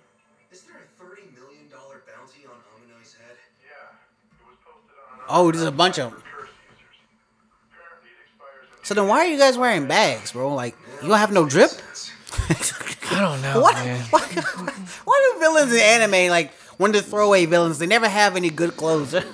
Is 0.53 0.63
there 0.63 0.77
a 0.77 1.03
$30 1.03 1.35
million 1.35 1.69
bounty 1.71 2.45
on 2.47 2.59
Amanai's 2.77 3.15
head? 3.15 3.37
Yeah, 3.65 3.97
it 4.37 4.47
was 4.47 4.57
posted 4.65 4.97
on 5.11 5.47
Oh, 5.47 5.51
there's 5.51 5.65
a 5.65 5.73
bunch 5.73 5.99
of 5.99 6.13
them. 6.13 6.21
curse 6.21 6.49
users. 6.49 6.89
Apparently 7.73 8.11
it 8.11 8.27
expires 8.27 8.69
in 8.79 8.85
So 8.85 8.95
then 8.95 9.09
why 9.09 9.21
are 9.21 9.27
you 9.29 9.39
guys 9.39 9.57
wearing 9.57 9.87
bags, 9.89 10.33
bro? 10.33 10.55
Like, 10.55 10.77
you 11.03 11.09
don't 11.09 11.19
have 11.19 11.33
no 11.33 11.47
drip? 11.49 11.71
I 13.11 13.21
don't 13.21 13.41
know, 13.43 13.61
What? 13.61 13.75
man. 13.77 14.05
Why, 14.11 14.21
why 15.05 15.33
do 15.35 15.41
villains 15.41 15.73
in 15.73 15.81
anime, 15.81 16.31
like, 16.31 16.53
when 16.79 16.93
they're 16.93 17.03
throwaway 17.03 17.45
villains, 17.47 17.79
they 17.79 17.87
never 17.87 18.09
have 18.09 18.37
any 18.37 18.51
good 18.51 18.77
clothes? 18.77 19.15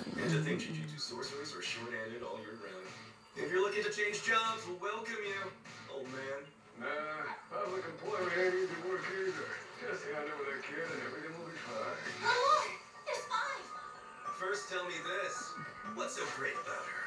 What's 16.06 16.18
so 16.18 16.24
great 16.36 16.52
about 16.52 16.86
her? 16.86 17.02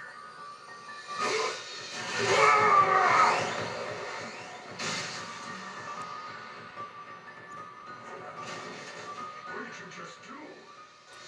What 9.54 9.64
did 9.64 9.72
you 9.80 9.86
just 10.04 10.22
do? 10.28 10.36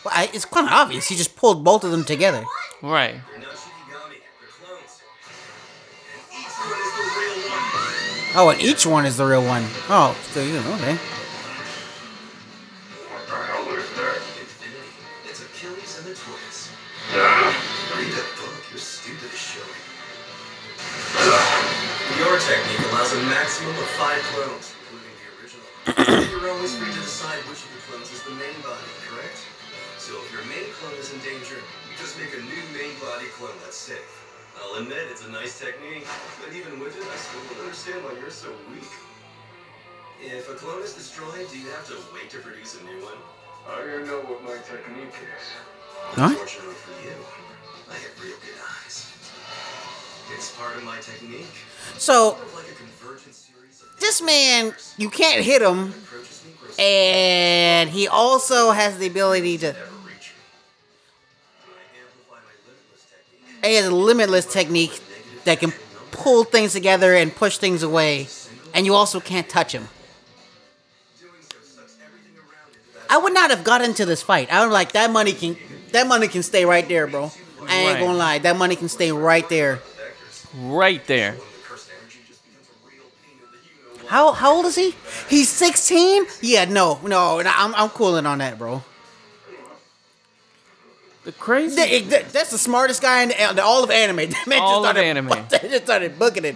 Well, 0.03 0.13
I, 0.13 0.29
it's 0.33 0.43
kind 0.43 0.67
of 0.67 0.73
obvious. 0.73 1.07
He 1.07 1.15
just 1.15 1.37
pulled 1.37 1.63
both 1.63 1.85
of 1.85 1.91
them 1.91 2.03
together. 2.03 2.43
Right. 2.81 3.21
They're 3.31 3.39
not 3.39 3.53
Shikigami, 3.53 4.19
they're 4.19 4.49
clones. 4.65 5.01
And 6.29 6.43
each 6.43 6.59
one 6.59 6.75
is 6.75 6.91
the 6.97 7.05
real 7.21 7.37
one. 7.47 8.35
Oh, 8.35 8.49
and 8.49 8.61
each 8.61 8.85
one 8.85 9.05
is 9.05 9.15
the 9.15 9.25
real 9.25 9.45
one. 9.45 9.63
Oh, 9.87 10.17
so 10.33 10.43
you 10.43 10.55
don't 10.55 10.65
know, 10.65 10.73
okay. 10.73 10.97
Main 33.41 33.49
body 33.49 33.59
that's 33.63 33.77
safe. 33.77 34.53
I'll 34.61 34.81
admit 34.81 34.97
it's 35.09 35.25
a 35.25 35.31
nice 35.31 35.59
technique, 35.59 36.05
but 36.43 36.53
even 36.55 36.79
with 36.79 36.95
it, 36.97 37.03
I 37.03 37.15
still 37.15 37.41
don't 37.49 37.65
understand 37.65 38.03
why 38.03 38.13
you're 38.19 38.29
so 38.29 38.49
weak. 38.71 38.87
If 40.21 40.49
a 40.49 40.53
clone 40.53 40.83
is 40.83 40.93
destroyed, 40.93 41.49
do 41.49 41.57
you 41.57 41.69
have 41.71 41.87
to 41.87 41.95
wait 42.13 42.29
to 42.31 42.39
produce 42.39 42.79
a 42.79 42.83
new 42.83 43.01
one? 43.03 43.17
I 43.67 43.79
don't 43.79 44.05
know 44.05 44.19
what 44.21 44.43
my 44.43 44.57
technique 44.57 45.09
is. 45.09 45.45
Huh? 46.13 46.29
Fortunately 46.29 46.75
for 46.75 46.91
you, 47.07 47.15
I 47.89 47.93
have 47.93 48.23
real 48.23 48.37
good 48.37 48.59
eyes. 48.85 49.07
It's 50.33 50.55
part 50.55 50.77
of 50.77 50.83
my 50.83 50.97
technique. 50.99 51.47
So, 51.97 52.31
Sort 52.31 52.41
of 52.41 52.55
like 52.55 52.71
a 52.71 52.75
convergent 52.75 53.35
series 53.35 53.81
of 53.81 53.99
this 53.99 54.21
man, 54.21 54.73
you 54.97 55.09
can't 55.09 55.43
hit 55.43 55.61
him, 55.61 55.89
approaches 55.89 56.43
me 56.45 56.53
grows 56.59 56.75
and 56.77 57.89
he 57.89 58.07
also 58.07 58.71
has 58.71 58.97
the 58.99 59.07
ability 59.07 59.57
to. 59.59 59.75
He 63.63 63.75
has 63.75 63.85
a 63.85 63.91
limitless 63.95 64.45
technique 64.45 64.99
that 65.45 65.59
can 65.59 65.73
pull 66.11 66.43
things 66.43 66.73
together 66.73 67.15
and 67.15 67.33
push 67.35 67.57
things 67.57 67.83
away, 67.83 68.27
and 68.73 68.85
you 68.85 68.93
also 68.95 69.19
can't 69.19 69.47
touch 69.49 69.71
him. 69.73 69.87
doing 71.19 71.31
so 71.41 71.57
sucks 71.63 71.97
everything 72.05 72.35
around 72.37 72.73
into 72.75 72.93
that 73.07 73.13
I 73.13 73.17
would 73.17 73.33
not 73.33 73.49
have 73.51 73.63
got 73.63 73.81
into 73.81 74.05
this 74.05 74.21
fight. 74.21 74.51
I 74.51 74.63
was 74.65 74.73
like, 74.73 74.91
that 74.93 75.11
money 75.11 75.33
can, 75.33 75.57
that 75.91 76.07
money 76.07 76.27
can 76.27 76.43
stay 76.43 76.65
right 76.65 76.87
there, 76.87 77.07
bro. 77.07 77.31
I 77.67 77.75
ain't 77.75 77.93
Right. 77.93 77.99
gonna 77.99 78.17
lie, 78.17 78.39
that 78.39 78.57
money 78.57 78.75
can 78.75 78.89
stay 78.89 79.11
right 79.11 79.47
there. 79.47 79.79
Right 80.55 81.05
there. 81.07 81.31
When 81.33 81.39
the 81.39 81.45
cursed 81.67 81.89
energy 82.01 82.19
just 82.27 82.41
becomes 82.43 82.67
a 82.67 82.87
real 82.89 83.05
pain 83.23 83.37
in 83.39 83.51
the 83.51 83.57
you 83.67 83.97
know 83.97 84.03
what. 84.03 84.09
How 84.11 84.31
how 84.33 84.53
old 84.55 84.65
is 84.65 84.75
he? 84.75 84.95
He's 85.29 85.47
16. 85.49 86.25
Yeah, 86.41 86.65
no, 86.65 86.99
no, 87.03 87.39
no, 87.41 87.51
I'm 87.55 87.73
I'm 87.75 87.89
cooling 87.89 88.25
on 88.25 88.39
that, 88.39 88.57
bro. 88.57 88.83
The 91.23 91.31
crazy. 91.33 91.75
Th- 91.75 92.09
th- 92.09 92.25
That's 92.29 92.49
the 92.51 92.57
smartest 92.57 93.01
guy 93.01 93.21
in 93.23 93.29
the, 93.29 93.53
the 93.55 93.63
all 93.63 93.83
of 93.83 93.91
anime. 93.91 94.17
That 94.31 94.47
man 94.47 94.59
All 94.61 94.83
of 94.83 94.95
just 94.95 94.97
started, 94.97 95.07
anime. 95.07 95.45
They 95.49 95.69
just 95.69 95.83
started 95.83 96.17
booking 96.17 96.45
it. 96.45 96.55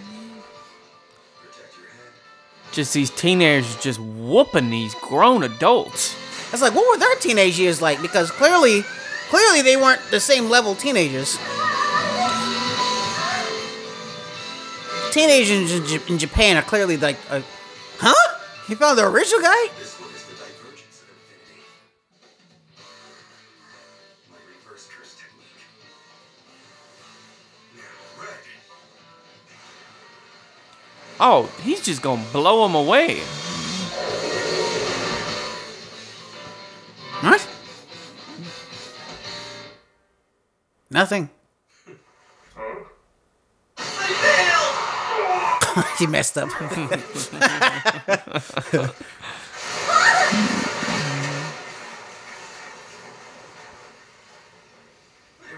Protect 1.40 1.76
your 1.78 1.86
head. 1.88 2.72
Just 2.72 2.92
these 2.94 3.10
teenagers 3.10 3.76
just 3.76 4.00
whooping 4.00 4.70
these 4.70 4.94
grown 4.96 5.42
adults. 5.44 6.16
It's 6.52 6.62
like, 6.62 6.74
what 6.74 6.88
were 6.88 6.98
their 6.98 7.14
teenage 7.16 7.58
years 7.58 7.80
like? 7.82 8.00
Because 8.02 8.30
clearly, 8.30 8.82
clearly 9.28 9.62
they 9.62 9.76
weren't 9.76 10.00
the 10.10 10.20
same 10.20 10.48
level 10.48 10.74
teenagers. 10.74 11.38
Teenagers 15.12 15.72
in, 15.72 15.86
J- 15.86 16.00
in 16.12 16.18
Japan 16.18 16.56
are 16.56 16.62
clearly 16.62 16.96
like, 16.96 17.16
uh, 17.30 17.40
huh? 17.98 18.14
You 18.68 18.76
found 18.76 18.98
the 18.98 19.06
original 19.06 19.40
guy? 19.40 19.66
Oh, 31.18 31.50
he's 31.62 31.82
just 31.82 32.02
gonna 32.02 32.22
blow 32.30 32.66
him 32.66 32.74
away. 32.74 33.20
What? 37.22 37.48
Nothing. 40.90 41.30
he 45.98 46.06
messed 46.06 46.36
up. 46.36 46.50
I 46.60 46.60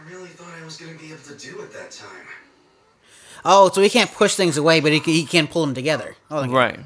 really 0.09 0.29
thought 0.29 0.55
I 0.55 0.64
was 0.64 0.77
gonna 0.77 0.94
be 0.94 1.09
able 1.09 1.18
to 1.25 1.35
do 1.35 1.61
it 1.62 1.73
that 1.73 1.90
time. 1.90 2.27
Oh, 3.49 3.71
so 3.73 3.81
he 3.81 3.89
can't 3.89 4.13
push 4.13 4.35
things 4.37 4.57
away, 4.57 4.79
but 4.81 4.93
he 4.93 5.01
can, 5.01 5.13
he 5.15 5.25
can 5.25 5.47
pull 5.49 5.65
them 5.65 5.75
together. 5.75 6.15
Oh, 6.31 6.41
okay. 6.45 6.53
Right. 6.53 6.79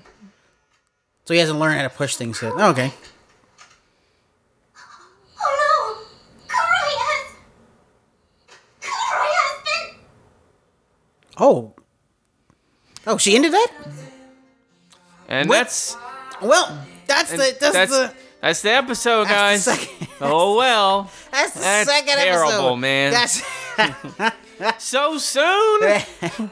So 1.24 1.34
he 1.34 1.40
hasn't 1.40 1.58
learned 1.58 1.76
how 1.76 1.82
to 1.82 1.90
push 1.90 2.16
things 2.16 2.40
yet. 2.42 2.52
Oh, 2.56 2.70
okay. 2.70 2.92
Oh 5.44 5.98
no! 6.48 6.54
Kurai 6.54 6.94
has. 7.04 7.36
Kurai 8.80 9.32
has 9.38 9.62
been. 9.64 10.00
Oh. 11.38 11.74
Oh, 13.06 13.16
she 13.18 13.34
ended 13.34 13.52
that? 13.52 13.68
And 15.28 15.48
What? 15.48 15.56
that's 15.58 15.96
Well, 16.40 16.86
that's 17.06 17.30
the 17.30 17.36
that's, 17.58 17.72
that's 17.74 17.90
the 17.90 18.12
that's 18.40 18.62
the 18.62 18.70
episode, 18.72 19.24
that's 19.28 19.64
guys. 19.64 19.64
the 19.64 19.72
second, 19.76 20.08
oh 20.20 20.56
well. 20.56 21.10
that's 21.32 21.54
the 21.54 21.60
That's 21.60 21.88
second 21.90 22.14
terrible, 22.16 22.50
episode. 22.52 22.76
man. 22.76 23.12
That's 23.12 23.42
So 24.78 25.18
soon. 25.18 26.00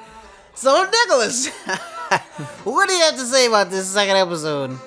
so 0.55 0.90
Nicholas. 0.90 1.49
what 2.64 2.88
do 2.88 2.94
you 2.94 3.05
have 3.05 3.16
to 3.16 3.25
say 3.25 3.46
about 3.46 3.70
this 3.70 3.88
second 3.88 4.16
episode? 4.16 4.79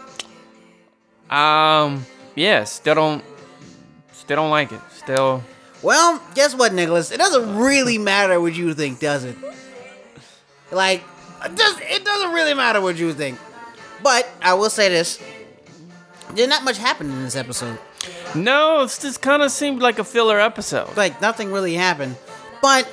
Um. 1.30 2.06
Yeah. 2.36 2.64
Still 2.66 2.96
don't. 2.96 3.24
Still 4.12 4.38
don't 4.38 4.50
like 4.50 4.72
it. 4.72 4.82
Still. 4.92 5.44
Well, 5.82 6.22
guess 6.34 6.56
what, 6.56 6.74
Nicholas? 6.74 7.12
It 7.12 7.18
doesn't 7.18 7.58
really 7.58 7.98
matter 7.98 8.40
what 8.40 8.56
you 8.56 8.74
think, 8.74 9.00
does 9.00 9.26
it? 9.26 9.36
Like, 10.72 11.04
it, 11.44 11.56
does, 11.56 11.78
it 11.82 12.06
doesn't 12.06 12.32
really 12.32 12.54
matter 12.54 12.80
what 12.80 12.96
you 12.96 13.14
think. 13.14 13.38
But 14.02 14.28
I 14.42 14.54
will 14.54 14.70
say 14.70 14.90
this: 14.90 15.22
there's 16.34 16.48
not 16.48 16.64
much 16.64 16.78
happened 16.78 17.12
in 17.12 17.24
this 17.24 17.36
episode. 17.36 17.78
No, 18.36 18.82
it's 18.82 18.98
just 18.98 19.22
kind 19.22 19.42
of 19.42 19.52
seemed 19.52 19.82
like 19.82 20.00
a 20.00 20.04
filler 20.04 20.40
episode. 20.40 20.96
Like 20.98 21.22
nothing 21.22 21.52
really 21.52 21.74
happened. 21.74 22.18
But 22.62 22.88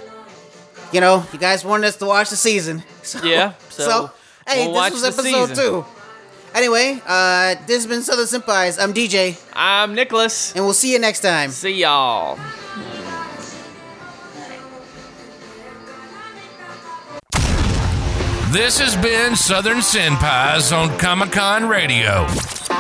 you 0.93 1.01
know, 1.01 1.25
you 1.33 1.39
guys 1.39 1.65
wanted 1.65 1.87
us 1.87 1.97
to 1.97 2.07
watch 2.07 2.31
the 2.31 2.37
season. 2.37 2.83
So, 3.03 3.25
Yeah, 3.25 3.55
so 3.71 4.11
hey, 4.47 4.67
we'll 4.69 4.83
this 4.83 4.93
was 4.93 5.19
episode 5.19 5.55
two. 5.55 5.85
Anyway, 6.55 7.01
uh, 7.07 7.55
this 7.67 7.79
has 7.79 7.87
been 7.87 8.03
Southern 8.03 8.27
Senpais. 8.27 8.83
I'm 8.83 8.93
DJ, 8.93 9.41
I'm 9.55 9.95
Nicholas. 9.95 10.55
and 10.55 10.65
we'll 10.65 10.75
see 10.75 10.93
you 10.93 10.99
next 10.99 11.21
time. 11.21 11.51
See 11.51 11.81
y'all. 11.81 12.39
This 18.51 18.79
has 18.81 18.97
been 18.97 19.37
Southern 19.37 19.79
Senpais 19.79 20.77
on 20.77 20.99
Comic 20.99 21.31
Con 21.31 21.69
Radio. 21.69 22.27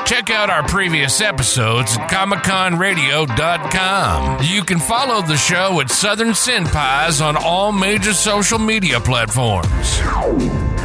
Check 0.04 0.28
out 0.28 0.50
our 0.50 0.66
previous 0.66 1.20
episodes 1.20 1.96
at 1.96 2.10
ComicConRadio.com. 2.10 4.42
You 4.42 4.64
can 4.64 4.80
follow 4.80 5.22
the 5.22 5.36
show 5.36 5.80
at 5.80 5.88
Southern 5.88 6.30
Senpais 6.30 7.24
on 7.24 7.36
all 7.36 7.70
major 7.70 8.14
social 8.14 8.58
media 8.58 8.98
platforms. 8.98 10.00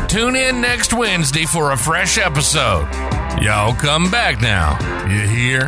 Tune 0.08 0.36
in 0.36 0.62
next 0.62 0.94
Wednesday 0.94 1.46
for 1.46 1.72
a 1.72 1.78
fresh 1.78 2.20
episode. 2.20 2.88
Y'all 3.42 3.74
come 3.74 4.12
back 4.12 4.40
now. 4.40 4.78
You 5.08 5.22
hear? 5.28 5.68